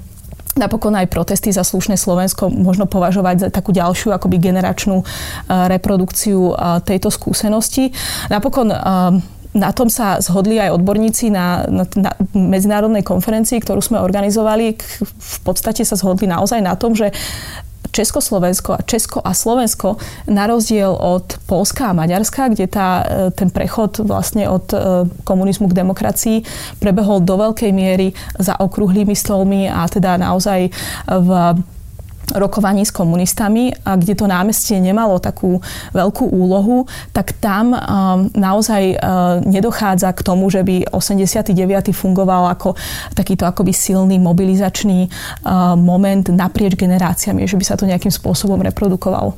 napokon 0.57 0.93
aj 0.97 1.09
protesty 1.09 1.53
za 1.53 1.65
slušné 1.65 1.97
Slovensko 1.97 2.53
možno 2.53 2.85
považovať 2.85 3.37
za 3.39 3.49
takú 3.49 3.73
ďalšiu 3.73 4.13
akoby 4.13 4.37
generačnú 4.39 5.01
e, 5.01 5.05
reprodukciu 5.49 6.53
e, 6.53 6.55
tejto 6.85 7.09
skúsenosti. 7.09 7.93
Napokon 8.29 8.69
e, 8.69 8.77
na 9.53 9.71
tom 9.77 9.93
sa 9.93 10.17
zhodli 10.25 10.57
aj 10.57 10.81
odborníci 10.81 11.29
na, 11.29 11.69
na, 11.69 11.85
na 11.93 12.11
medzinárodnej 12.33 13.05
konferencii, 13.05 13.61
ktorú 13.61 13.85
sme 13.85 14.01
organizovali. 14.01 14.81
V 15.05 15.39
podstate 15.45 15.85
sa 15.85 15.97
zhodli 15.97 16.25
naozaj 16.25 16.65
na 16.65 16.73
tom, 16.73 16.97
že 16.97 17.13
Československo 17.91 18.79
a 18.79 18.83
Česko 18.87 19.21
a 19.25 19.35
Slovensko 19.35 19.97
na 20.31 20.47
rozdiel 20.47 20.95
od 20.95 21.37
Polska 21.47 21.91
a 21.91 21.97
Maďarska, 21.97 22.49
kde 22.49 22.67
tá, 22.71 23.03
e, 23.03 23.31
ten 23.35 23.51
prechod 23.51 24.01
vlastne 24.07 24.47
od 24.47 24.71
e, 24.73 24.77
komunizmu 25.27 25.69
k 25.69 25.79
demokracii 25.83 26.37
prebehol 26.79 27.21
do 27.21 27.37
veľkej 27.37 27.73
miery 27.75 28.15
za 28.39 28.57
okrúhlymi 28.57 29.13
stolmi 29.13 29.67
a 29.67 29.85
teda 29.91 30.17
naozaj 30.17 30.71
v 31.09 31.31
rokovaní 32.35 32.85
s 32.85 32.93
komunistami, 32.93 33.73
a 33.85 33.97
kde 33.97 34.15
to 34.17 34.27
námestie 34.27 34.81
nemalo 34.81 35.21
takú 35.23 35.61
veľkú 35.93 36.29
úlohu, 36.29 36.89
tak 37.13 37.37
tam 37.39 37.73
um, 37.73 37.79
naozaj 38.33 38.83
uh, 38.97 39.39
nedochádza 39.45 40.13
k 40.17 40.25
tomu, 40.25 40.49
že 40.49 40.65
by 40.65 40.91
89. 40.93 41.55
fungoval 41.93 42.53
ako 42.53 42.75
takýto 43.13 43.45
akoby 43.45 43.73
silný 43.73 44.17
mobilizačný 44.19 45.09
uh, 45.09 45.75
moment 45.77 46.25
naprieč 46.33 46.75
generáciami, 46.77 47.45
že 47.45 47.57
by 47.59 47.65
sa 47.65 47.77
to 47.77 47.89
nejakým 47.89 48.13
spôsobom 48.13 48.61
reprodukovalo. 48.61 49.37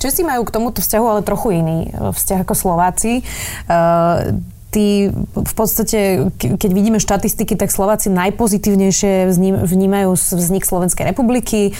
Česi 0.00 0.24
majú 0.24 0.48
k 0.48 0.54
tomuto 0.56 0.80
vzťahu 0.80 1.06
ale 1.06 1.20
trochu 1.20 1.60
iný 1.60 1.92
uh, 1.92 2.14
vzťah 2.14 2.46
ako 2.46 2.54
Slováci. 2.56 3.20
Uh, 3.68 4.40
tí 4.70 5.10
v 5.34 5.54
podstate, 5.58 6.30
keď 6.38 6.70
vidíme 6.70 7.02
štatistiky, 7.02 7.58
tak 7.58 7.74
Slováci 7.74 8.06
najpozitívnejšie 8.14 9.26
vnímajú 9.66 10.10
vznik 10.14 10.62
Slovenskej 10.62 11.10
republiky, 11.10 11.74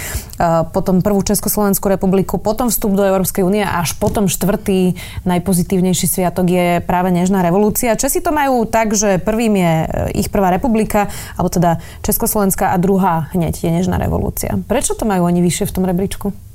potom 0.74 0.98
prvú 0.98 1.22
Československú 1.22 1.86
republiku, 1.86 2.42
potom 2.42 2.66
vstup 2.68 2.98
do 2.98 3.06
Európskej 3.06 3.46
únie 3.46 3.62
a 3.62 3.78
až 3.80 3.94
potom 3.94 4.26
štvrtý 4.26 4.98
najpozitívnejší 5.22 6.06
sviatok 6.10 6.50
je 6.50 6.68
práve 6.82 7.14
Nežná 7.14 7.46
revolúcia. 7.46 7.94
Česi 7.94 8.18
to 8.18 8.34
majú 8.34 8.66
tak, 8.66 8.98
že 8.98 9.22
prvým 9.22 9.54
je 9.54 9.72
e, 9.72 9.86
ich 10.18 10.28
prvá 10.28 10.50
republika, 10.50 11.06
alebo 11.38 11.46
teda 11.46 11.78
Československá 12.02 12.74
a 12.74 12.76
druhá 12.82 13.30
hneď 13.30 13.62
je 13.62 13.70
Nežná 13.70 14.02
revolúcia. 14.02 14.58
Prečo 14.66 14.98
to 14.98 15.06
majú 15.06 15.30
oni 15.30 15.38
vyššie 15.38 15.70
v 15.70 15.74
tom 15.78 15.84
rebríčku? 15.86 16.49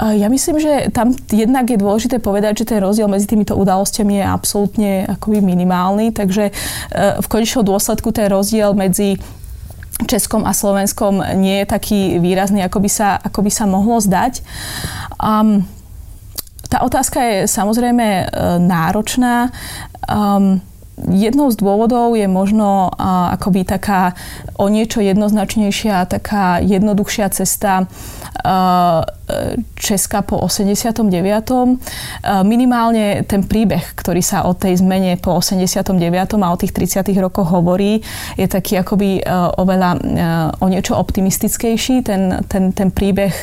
Ja 0.00 0.32
myslím, 0.32 0.56
že 0.56 0.88
tam 0.88 1.12
jednak 1.28 1.68
je 1.68 1.76
dôležité 1.76 2.16
povedať, 2.16 2.64
že 2.64 2.74
ten 2.74 2.80
rozdiel 2.80 3.12
medzi 3.12 3.28
týmito 3.28 3.52
udalosťami 3.54 4.18
je 4.18 4.24
absolútne 4.24 4.90
akoby 5.04 5.44
minimálny, 5.44 6.16
takže 6.16 6.48
e, 6.48 6.52
v 7.20 7.26
konečnom 7.28 7.60
dôsledku 7.60 8.08
ten 8.08 8.32
rozdiel 8.32 8.72
medzi 8.72 9.20
Českom 10.08 10.48
a 10.48 10.56
Slovenskom 10.56 11.22
nie 11.38 11.62
je 11.62 11.66
taký 11.68 12.18
výrazný, 12.18 12.64
ako 12.64 12.82
by 12.82 12.90
sa, 12.90 13.20
ako 13.20 13.46
by 13.46 13.50
sa 13.52 13.64
mohlo 13.68 14.00
zdať. 14.02 14.42
Um, 15.20 15.68
tá 16.66 16.82
otázka 16.82 17.20
je 17.22 17.36
samozrejme 17.46 18.06
e, 18.08 18.24
náročná. 18.64 19.52
Um, 20.08 20.64
Jednou 21.02 21.50
z 21.50 21.56
dôvodov 21.56 22.14
je 22.14 22.28
možno 22.28 22.92
uh, 22.92 23.32
akoby 23.34 23.64
taká 23.64 24.12
o 24.60 24.68
niečo 24.68 25.00
jednoznačnejšia, 25.00 26.04
taká 26.04 26.60
jednoduchšia 26.60 27.26
cesta 27.32 27.88
uh, 27.88 29.00
Česka 29.76 30.22
po 30.22 30.38
89. 30.40 31.02
Uh, 31.50 31.76
minimálne 32.46 33.26
ten 33.26 33.42
príbeh, 33.46 33.94
ktorý 33.98 34.22
sa 34.22 34.46
o 34.46 34.54
tej 34.54 34.80
zmene 34.80 35.18
po 35.18 35.36
89. 35.38 36.38
a 36.38 36.48
o 36.52 36.56
tých 36.56 36.72
30. 36.72 37.12
rokoch 37.18 37.50
hovorí, 37.50 38.00
je 38.38 38.46
taký 38.46 38.78
akoby 38.78 39.22
uh, 39.22 39.52
oveľa 39.58 39.90
uh, 39.96 40.64
o 40.64 40.66
niečo 40.70 40.94
optimistickejší. 40.96 42.06
Ten, 42.06 42.46
ten, 42.46 42.72
ten 42.72 42.88
príbeh 42.94 43.34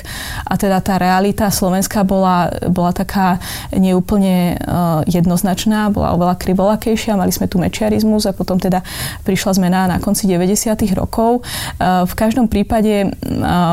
a 0.48 0.54
teda 0.56 0.80
tá 0.82 0.98
realita 0.98 1.52
Slovenska 1.52 2.04
bola, 2.08 2.52
bola 2.72 2.92
taká 2.96 3.38
neúplne 3.74 4.58
jednoznačná, 5.06 5.92
bola 5.94 6.16
oveľa 6.16 6.36
krivolakejšia. 6.40 7.20
Mali 7.20 7.34
sme 7.34 7.50
tu 7.52 7.60
mečiarizmus 7.62 8.26
a 8.30 8.36
potom 8.36 8.58
teda 8.58 8.82
prišla 9.24 9.52
zmena 9.60 9.88
na 9.90 9.98
konci 10.00 10.28
90. 10.28 10.80
rokov. 10.96 11.42
E, 11.42 12.06
v 12.06 12.14
každom 12.16 12.48
prípade 12.48 12.96
e, 13.04 13.08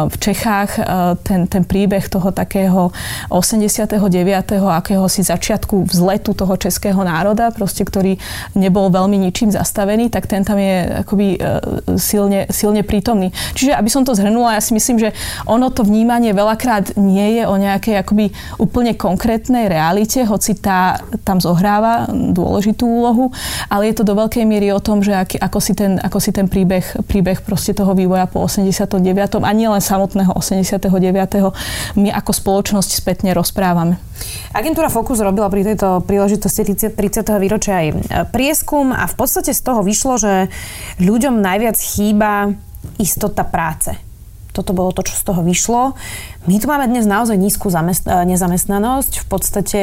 v 0.06 0.16
Čechách 0.18 0.70
e, 0.78 0.82
ten, 1.22 1.46
ten 1.46 1.62
príbeh 1.62 2.05
toho 2.08 2.32
takého 2.32 2.90
89. 3.28 4.00
akéhosi 4.56 5.20
začiatku 5.22 5.88
vzletu 5.88 6.32
toho 6.32 6.54
českého 6.56 7.00
národa, 7.02 7.50
proste, 7.50 7.82
ktorý 7.84 8.18
nebol 8.54 8.88
veľmi 8.90 9.16
ničím 9.18 9.50
zastavený, 9.50 10.08
tak 10.10 10.30
ten 10.30 10.42
tam 10.46 10.58
je 10.58 11.04
akoby 11.06 11.28
silne, 11.98 12.46
silne 12.50 12.82
prítomný. 12.86 13.34
Čiže 13.54 13.74
aby 13.74 13.90
som 13.90 14.06
to 14.06 14.14
zhrnula, 14.14 14.58
ja 14.58 14.62
si 14.62 14.72
myslím, 14.74 14.96
že 15.02 15.10
ono 15.46 15.70
to 15.70 15.82
vnímanie 15.82 16.30
veľakrát 16.32 16.94
nie 16.98 17.40
je 17.40 17.44
o 17.48 17.54
nejakej 17.58 18.02
akoby 18.02 18.30
úplne 18.56 18.94
konkrétnej 18.94 19.66
realite, 19.66 20.22
hoci 20.24 20.58
tá 20.58 21.00
tam 21.22 21.42
zohráva 21.42 22.06
dôležitú 22.10 22.86
úlohu, 22.86 23.34
ale 23.70 23.90
je 23.90 23.94
to 23.98 24.04
do 24.06 24.14
veľkej 24.14 24.44
miery 24.46 24.70
o 24.70 24.80
tom, 24.80 25.02
že 25.02 25.14
ak, 25.14 25.38
ako, 25.40 25.58
si 25.58 25.72
ten, 25.74 25.98
ako 25.98 26.18
si 26.22 26.30
ten 26.30 26.46
príbeh, 26.46 27.04
príbeh 27.06 27.42
proste 27.42 27.74
toho 27.74 27.92
vývoja 27.92 28.26
po 28.30 28.44
89. 28.44 29.42
a 29.42 29.50
nie 29.52 29.68
len 29.68 29.82
samotného 29.82 30.32
89. 30.34 31.52
my 31.94 32.10
ako 32.10 32.32
spoločnosť 32.34 32.90
spätne 32.90 33.30
rozprávame. 33.36 34.02
Agentúra 34.50 34.90
Focus 34.90 35.22
robila 35.22 35.46
pri 35.46 35.62
tejto 35.62 36.02
príležitosti 36.02 36.66
30. 36.66 36.96
výročia 37.38 37.84
aj 37.84 37.88
e, 37.88 37.94
prieskum 38.32 38.90
a 38.90 39.06
v 39.06 39.14
podstate 39.14 39.54
z 39.54 39.60
toho 39.62 39.86
vyšlo, 39.86 40.18
že 40.18 40.32
ľuďom 40.98 41.38
najviac 41.38 41.76
chýba 41.78 42.56
istota 42.98 43.44
práce. 43.44 43.94
Toto 44.56 44.72
bolo 44.72 44.88
to, 44.88 45.04
čo 45.04 45.20
z 45.20 45.22
toho 45.28 45.44
vyšlo. 45.44 45.92
My 46.48 46.56
tu 46.56 46.64
máme 46.64 46.88
dnes 46.88 47.04
naozaj 47.04 47.36
nízku 47.36 47.68
zamest- 47.68 48.08
e, 48.08 48.24
nezamestnanosť. 48.24 49.20
V 49.20 49.26
podstate 49.28 49.80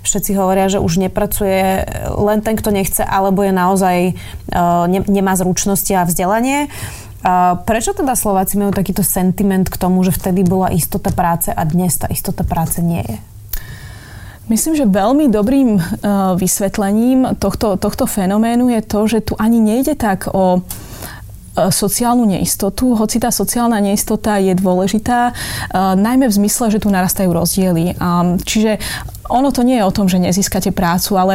všetci 0.00 0.32
hovoria, 0.40 0.72
že 0.72 0.80
už 0.80 0.96
nepracuje 0.96 1.84
len 2.16 2.40
ten, 2.40 2.56
kto 2.56 2.72
nechce, 2.72 3.04
alebo 3.04 3.44
je 3.44 3.52
naozaj 3.52 3.96
e, 4.08 4.12
ne- 4.88 5.04
nemá 5.04 5.36
zručnosti 5.36 5.92
a 5.92 6.08
vzdelanie. 6.08 6.72
Prečo 7.66 7.90
teda 7.90 8.14
Slováci 8.14 8.54
majú 8.54 8.70
takýto 8.70 9.02
sentiment 9.02 9.66
k 9.66 9.74
tomu, 9.74 10.06
že 10.06 10.14
vtedy 10.14 10.46
bola 10.46 10.70
istota 10.70 11.10
práce 11.10 11.50
a 11.50 11.62
dnes 11.66 11.98
tá 11.98 12.06
istota 12.06 12.46
práce 12.46 12.78
nie 12.78 13.02
je? 13.02 13.18
Myslím, 14.46 14.78
že 14.78 14.86
veľmi 14.86 15.26
dobrým 15.26 15.74
uh, 15.74 15.82
vysvetlením 16.38 17.34
tohto, 17.42 17.74
tohto 17.74 18.06
fenoménu 18.06 18.70
je 18.78 18.80
to, 18.86 19.00
že 19.10 19.18
tu 19.26 19.34
ani 19.42 19.58
nejde 19.58 19.98
tak 19.98 20.30
o 20.30 20.62
sociálnu 21.56 22.28
neistotu, 22.28 22.92
hoci 22.92 23.16
tá 23.16 23.32
sociálna 23.32 23.80
neistota 23.80 24.36
je 24.36 24.52
dôležitá, 24.52 25.32
najmä 25.96 26.28
v 26.28 26.36
zmysle, 26.36 26.68
že 26.68 26.84
tu 26.84 26.92
narastajú 26.92 27.32
rozdiely. 27.32 27.96
Čiže 28.44 28.76
ono 29.28 29.50
to 29.52 29.62
nie 29.62 29.78
je 29.78 29.84
o 29.84 29.94
tom, 29.94 30.06
že 30.08 30.22
nezískate 30.22 30.70
prácu, 30.72 31.16
ale 31.18 31.34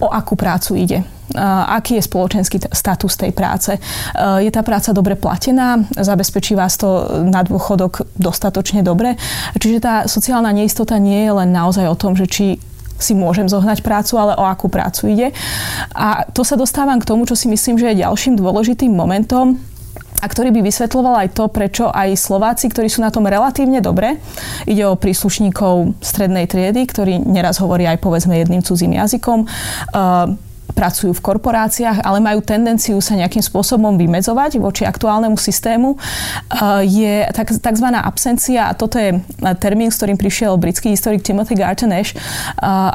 o 0.00 0.08
akú 0.10 0.34
prácu 0.36 0.76
ide 0.76 1.00
aký 1.70 1.98
je 1.98 2.08
spoločenský 2.10 2.58
status 2.74 3.14
tej 3.14 3.30
práce. 3.30 3.70
Je 4.42 4.50
tá 4.50 4.62
práca 4.66 4.90
dobre 4.90 5.14
platená, 5.14 5.78
zabezpečí 5.94 6.58
vás 6.58 6.74
to 6.74 7.06
na 7.22 7.46
dôchodok 7.46 8.18
dostatočne 8.18 8.82
dobre. 8.82 9.14
Čiže 9.54 9.78
tá 9.78 9.94
sociálna 10.10 10.50
neistota 10.50 10.98
nie 10.98 11.26
je 11.26 11.32
len 11.34 11.54
naozaj 11.54 11.86
o 11.86 11.98
tom, 11.98 12.18
že 12.18 12.26
či 12.26 12.58
si 13.00 13.16
môžem 13.16 13.48
zohnať 13.48 13.80
prácu, 13.80 14.20
ale 14.20 14.36
o 14.36 14.44
akú 14.44 14.68
prácu 14.68 15.08
ide. 15.08 15.32
A 15.96 16.28
to 16.36 16.44
sa 16.44 16.58
dostávam 16.58 17.00
k 17.00 17.08
tomu, 17.08 17.24
čo 17.24 17.32
si 17.32 17.48
myslím, 17.48 17.80
že 17.80 17.94
je 17.94 18.04
ďalším 18.04 18.36
dôležitým 18.36 18.92
momentom, 18.92 19.56
a 20.20 20.26
ktorý 20.28 20.52
by 20.52 20.60
vysvetloval 20.60 21.26
aj 21.26 21.28
to, 21.32 21.48
prečo 21.48 21.88
aj 21.88 22.14
Slováci, 22.14 22.68
ktorí 22.68 22.92
sú 22.92 23.00
na 23.00 23.08
tom 23.08 23.24
relatívne 23.24 23.80
dobre, 23.80 24.20
ide 24.68 24.84
o 24.84 24.94
príslušníkov 25.00 25.98
strednej 26.04 26.44
triedy, 26.44 26.84
ktorí 26.84 27.24
neraz 27.24 27.58
hovoria 27.58 27.96
aj 27.96 28.04
povedzme 28.04 28.36
jedným 28.36 28.60
cudzím 28.60 29.00
jazykom, 29.00 29.48
uh, 29.48 30.36
pracujú 30.70 31.12
v 31.12 31.20
korporáciách, 31.20 32.06
ale 32.06 32.22
majú 32.22 32.40
tendenciu 32.40 32.96
sa 33.02 33.18
nejakým 33.18 33.42
spôsobom 33.42 33.98
vymedzovať 33.98 34.62
voči 34.62 34.86
aktuálnemu 34.86 35.36
systému, 35.36 35.98
je 36.86 37.26
tzv. 37.34 37.86
absencia, 37.90 38.70
a 38.70 38.72
toto 38.78 38.96
je 38.96 39.18
termín, 39.58 39.90
s 39.90 39.98
ktorým 39.98 40.16
prišiel 40.16 40.56
britský 40.56 40.94
historik 40.94 41.26
Timothy 41.26 41.58
Garton 41.58 41.90
Ash, 41.92 42.14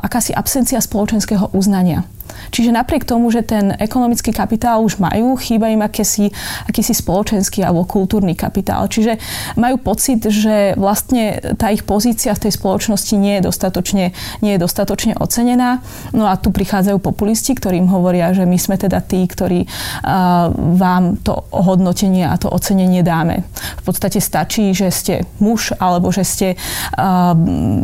akási 0.02 0.32
absencia 0.32 0.80
spoločenského 0.80 1.52
uznania. 1.52 2.08
Čiže 2.54 2.72
napriek 2.72 3.04
tomu, 3.04 3.32
že 3.34 3.44
ten 3.44 3.76
ekonomický 3.76 4.32
kapitál 4.32 4.80
už 4.86 5.02
majú, 5.02 5.36
chýba 5.36 5.68
im 5.72 5.84
akési, 5.84 6.32
akýsi 6.70 6.94
spoločenský 6.96 7.66
alebo 7.66 7.84
kultúrny 7.84 8.38
kapitál. 8.38 8.88
Čiže 8.88 9.20
majú 9.60 9.76
pocit, 9.82 10.24
že 10.24 10.78
vlastne 10.80 11.42
tá 11.60 11.74
ich 11.74 11.84
pozícia 11.84 12.32
v 12.32 12.48
tej 12.48 12.54
spoločnosti 12.56 13.14
nie 13.18 13.40
je 13.40 13.46
dostatočne, 13.50 14.06
nie 14.40 14.52
je 14.56 14.60
dostatočne 14.62 15.18
ocenená. 15.20 15.84
No 16.16 16.30
a 16.30 16.40
tu 16.40 16.54
prichádzajú 16.54 16.98
populisti, 17.02 17.58
ktorým 17.58 17.90
hovoria, 17.90 18.32
že 18.32 18.48
my 18.48 18.56
sme 18.56 18.80
teda 18.80 19.04
tí, 19.04 19.26
ktorí 19.26 19.66
uh, 19.66 20.54
vám 20.54 21.20
to 21.26 21.44
hodnotenie 21.52 22.24
a 22.24 22.40
to 22.40 22.48
ocenenie 22.48 23.04
dáme. 23.04 23.44
V 23.82 23.84
podstate 23.84 24.24
stačí, 24.24 24.72
že 24.72 24.94
ste 24.94 25.14
muž 25.42 25.76
alebo 25.76 26.14
že 26.14 26.24
ste, 26.24 26.48
uh, 26.56 27.36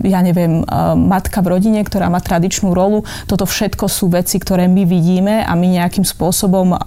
ja 0.06 0.20
neviem, 0.24 0.64
uh, 0.64 0.96
matka 0.96 1.44
v 1.44 1.58
rodine, 1.58 1.84
ktorá 1.84 2.08
má 2.08 2.24
tradičnú 2.24 2.72
rolu. 2.72 3.04
Toto 3.28 3.44
všetko 3.44 3.86
sú 3.92 4.08
veci, 4.08 4.31
ktoré 4.38 4.70
my 4.70 4.84
vidíme 4.86 5.42
a 5.44 5.52
my 5.58 5.82
nejakým 5.82 6.06
spôsobom 6.06 6.78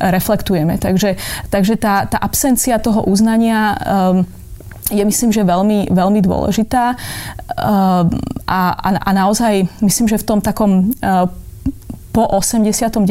reflektujeme. 0.00 0.76
Takže, 0.76 1.16
takže 1.48 1.78
tá, 1.78 2.04
tá 2.10 2.18
absencia 2.20 2.76
toho 2.82 3.06
uznania 3.06 3.76
um, 3.76 4.26
je 4.90 5.02
myslím, 5.02 5.30
že 5.34 5.42
veľmi, 5.42 5.90
veľmi 5.90 6.20
dôležitá 6.22 6.94
um, 6.94 8.06
a, 8.46 8.60
a, 8.74 8.88
a 9.02 9.10
naozaj 9.10 9.66
myslím, 9.82 10.06
že 10.06 10.22
v 10.22 10.26
tom 10.26 10.38
takom 10.38 10.94
uh, 11.02 11.26
po 12.16 12.24
89. 12.24 13.04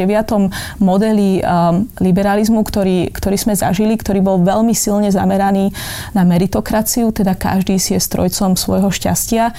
modeli 0.81 1.37
um, 1.45 1.85
liberalizmu, 2.01 2.65
ktorý, 2.65 3.13
ktorý 3.13 3.37
sme 3.37 3.53
zažili, 3.53 3.93
ktorý 3.93 4.25
bol 4.25 4.41
veľmi 4.41 4.73
silne 4.73 5.13
zameraný 5.13 5.69
na 6.17 6.25
meritokraciu, 6.25 7.13
teda 7.13 7.37
každý 7.37 7.77
si 7.77 7.93
je 7.93 8.01
strojcom 8.01 8.57
svojho 8.57 8.89
šťastia 8.89 9.53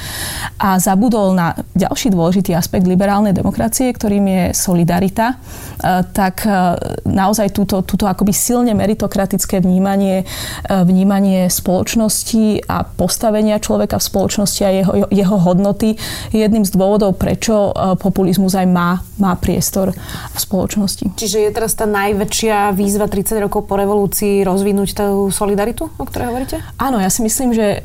a 0.58 0.82
zabudol 0.82 1.38
na 1.38 1.54
ďalší 1.78 2.10
dôležitý 2.10 2.58
aspekt 2.58 2.90
liberálnej 2.90 3.30
demokracie, 3.30 3.94
ktorým 3.94 4.26
je 4.26 4.42
solidarita, 4.50 5.38
uh, 5.38 6.02
tak 6.10 6.42
uh, 6.42 6.74
naozaj 7.06 7.54
túto, 7.54 7.86
túto 7.86 8.10
akoby 8.10 8.34
silne 8.34 8.74
meritokratické 8.74 9.62
vnímanie, 9.62 10.26
uh, 10.26 10.82
vnímanie 10.82 11.46
spoločnosti 11.46 12.66
a 12.66 12.82
postavenia 12.82 13.62
človeka 13.62 14.02
v 14.02 14.08
spoločnosti 14.10 14.62
a 14.66 14.70
jeho, 14.74 14.92
jeho 15.14 15.36
hodnoty 15.38 15.94
je 16.34 16.42
jedným 16.42 16.66
z 16.66 16.74
dôvodov, 16.74 17.14
prečo 17.14 17.70
populizmus 18.00 18.56
aj 18.56 18.66
má, 18.66 18.98
má 19.20 19.35
priestor 19.38 19.92
v 19.92 20.38
spoločnosti. 20.38 21.14
Čiže 21.14 21.46
je 21.46 21.50
teraz 21.52 21.76
tá 21.76 21.84
najväčšia 21.86 22.74
výzva 22.74 23.06
30 23.06 23.44
rokov 23.46 23.68
po 23.68 23.78
revolúcii 23.78 24.42
rozvinúť 24.42 24.88
tú 24.96 25.30
solidaritu, 25.30 25.92
o 25.94 26.04
ktorej 26.04 26.28
hovoríte? 26.32 26.56
Áno, 26.80 26.98
ja 26.98 27.12
si 27.12 27.20
myslím, 27.22 27.54
že 27.54 27.80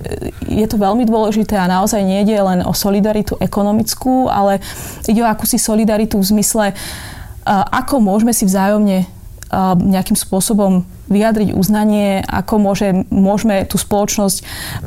je 0.48 0.68
to 0.68 0.82
veľmi 0.82 1.06
dôležité 1.06 1.60
a 1.60 1.70
naozaj 1.70 2.02
nejde 2.02 2.36
len 2.40 2.64
o 2.66 2.74
solidaritu 2.74 3.38
ekonomickú, 3.38 4.32
ale 4.32 4.64
ide 5.06 5.22
o 5.22 5.30
akúsi 5.30 5.60
solidaritu 5.60 6.18
v 6.18 6.26
zmysle, 6.26 6.66
ako 7.48 8.00
môžeme 8.02 8.32
si 8.32 8.48
vzájomne 8.48 9.06
nejakým 9.82 10.16
spôsobom 10.16 10.88
vyjadriť 11.12 11.54
uznanie, 11.54 12.24
ako 12.24 12.54
môže, 12.58 12.88
môžeme 13.12 13.68
tú 13.68 13.76
spoločnosť 13.76 14.38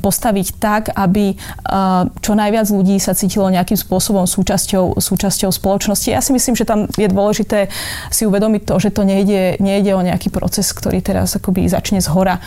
postaviť 0.00 0.46
tak, 0.56 0.82
aby 0.96 1.36
čo 2.24 2.32
najviac 2.32 2.66
ľudí 2.72 2.96
sa 2.96 3.12
cítilo 3.12 3.52
nejakým 3.52 3.76
spôsobom 3.76 4.24
súčasťou, 4.24 4.96
súčasťou 4.96 5.52
spoločnosti. 5.52 6.08
Ja 6.08 6.24
si 6.24 6.32
myslím, 6.32 6.56
že 6.56 6.64
tam 6.64 6.88
je 6.96 7.06
dôležité 7.06 7.68
si 8.08 8.24
uvedomiť 8.24 8.62
to, 8.64 8.74
že 8.80 8.90
to 8.96 9.04
nejde, 9.04 9.60
nejde 9.60 9.92
o 9.92 10.00
nejaký 10.00 10.32
proces, 10.32 10.72
ktorý 10.72 11.04
teraz 11.04 11.36
akoby 11.36 11.68
začne 11.68 12.00
z 12.00 12.08
hora. 12.08 12.40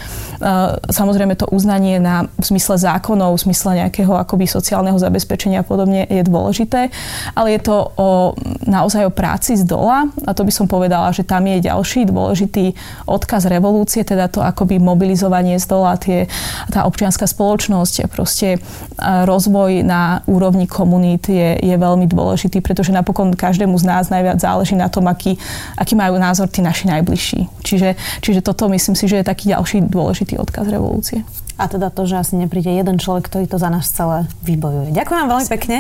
Samozrejme 0.90 1.38
to 1.38 1.46
uznanie 1.54 2.02
na, 2.02 2.26
v 2.42 2.46
zmysle 2.46 2.82
zákonov, 2.82 3.38
v 3.38 3.46
zmysle 3.52 3.86
nejakého 3.86 4.18
akoby 4.18 4.50
sociálneho 4.50 4.98
zabezpečenia 4.98 5.62
a 5.62 5.68
podobne 5.68 6.08
je 6.10 6.24
dôležité, 6.26 6.90
ale 7.38 7.48
je 7.54 7.62
to 7.62 7.76
o, 7.94 8.34
naozaj 8.66 9.06
o 9.06 9.13
práci 9.13 9.60
z 9.60 9.68
dola 9.68 10.10
a 10.26 10.32
to 10.34 10.42
by 10.42 10.52
som 10.54 10.66
povedala, 10.66 11.13
že 11.13 11.28
tam 11.28 11.46
je 11.46 11.62
ďalší 11.62 12.08
dôležitý 12.08 12.74
odkaz 13.06 13.46
revolúcie 13.46 13.67
revolúcie, 13.68 14.08
teda 14.08 14.32
to 14.32 14.40
akoby 14.40 14.80
mobilizovanie 14.80 15.60
z 15.60 15.68
dola, 15.68 16.00
tie, 16.00 16.32
tá 16.72 16.88
občianská 16.88 17.28
spoločnosť, 17.28 18.08
proste 18.08 18.64
rozvoj 19.04 19.84
na 19.84 20.24
úrovni 20.24 20.72
komunít 20.72 21.28
je, 21.28 21.60
je 21.60 21.76
veľmi 21.76 22.08
dôležitý, 22.08 22.64
pretože 22.64 22.96
napokon 22.96 23.36
každému 23.36 23.76
z 23.76 23.84
nás 23.84 24.08
najviac 24.08 24.40
záleží 24.40 24.80
na 24.80 24.88
tom, 24.88 25.12
aký, 25.12 25.36
aký 25.76 26.00
majú 26.00 26.16
názor 26.16 26.48
tí 26.48 26.64
naši 26.64 26.88
najbližší. 26.88 27.52
Čiže, 27.60 28.00
čiže 28.24 28.40
toto 28.40 28.72
myslím 28.72 28.96
si, 28.96 29.12
že 29.12 29.20
je 29.20 29.28
taký 29.28 29.52
ďalší 29.52 29.84
dôležitý 29.92 30.40
odkaz 30.40 30.72
revolúcie. 30.72 31.28
A 31.58 31.66
teda 31.66 31.90
to, 31.90 32.06
že 32.06 32.22
asi 32.22 32.38
nepríde 32.38 32.70
jeden 32.70 33.02
človek, 33.02 33.26
ktorý 33.34 33.50
to 33.50 33.58
za 33.58 33.74
nás 33.74 33.90
celé 33.90 34.30
vybojuje. 34.46 34.94
Ďakujem 34.94 35.18
vám 35.26 35.30
veľmi 35.34 35.48
pekne, 35.50 35.78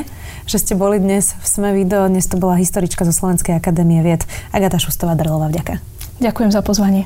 že 0.49 0.57
ste 0.57 0.73
boli 0.73 0.97
dnes 0.97 1.37
v 1.37 1.45
Sme 1.45 1.69
video. 1.69 2.09
Dnes 2.09 2.25
to 2.25 2.41
bola 2.41 2.57
historička 2.57 3.05
zo 3.05 3.13
Slovenskej 3.13 3.53
akadémie 3.61 4.01
vied 4.01 4.25
Agata 4.49 4.81
Šustová-Drlová. 4.81 5.53
Vďaka. 5.53 5.77
Ďakujem 6.17 6.49
za 6.49 6.65
pozvanie. 6.65 7.05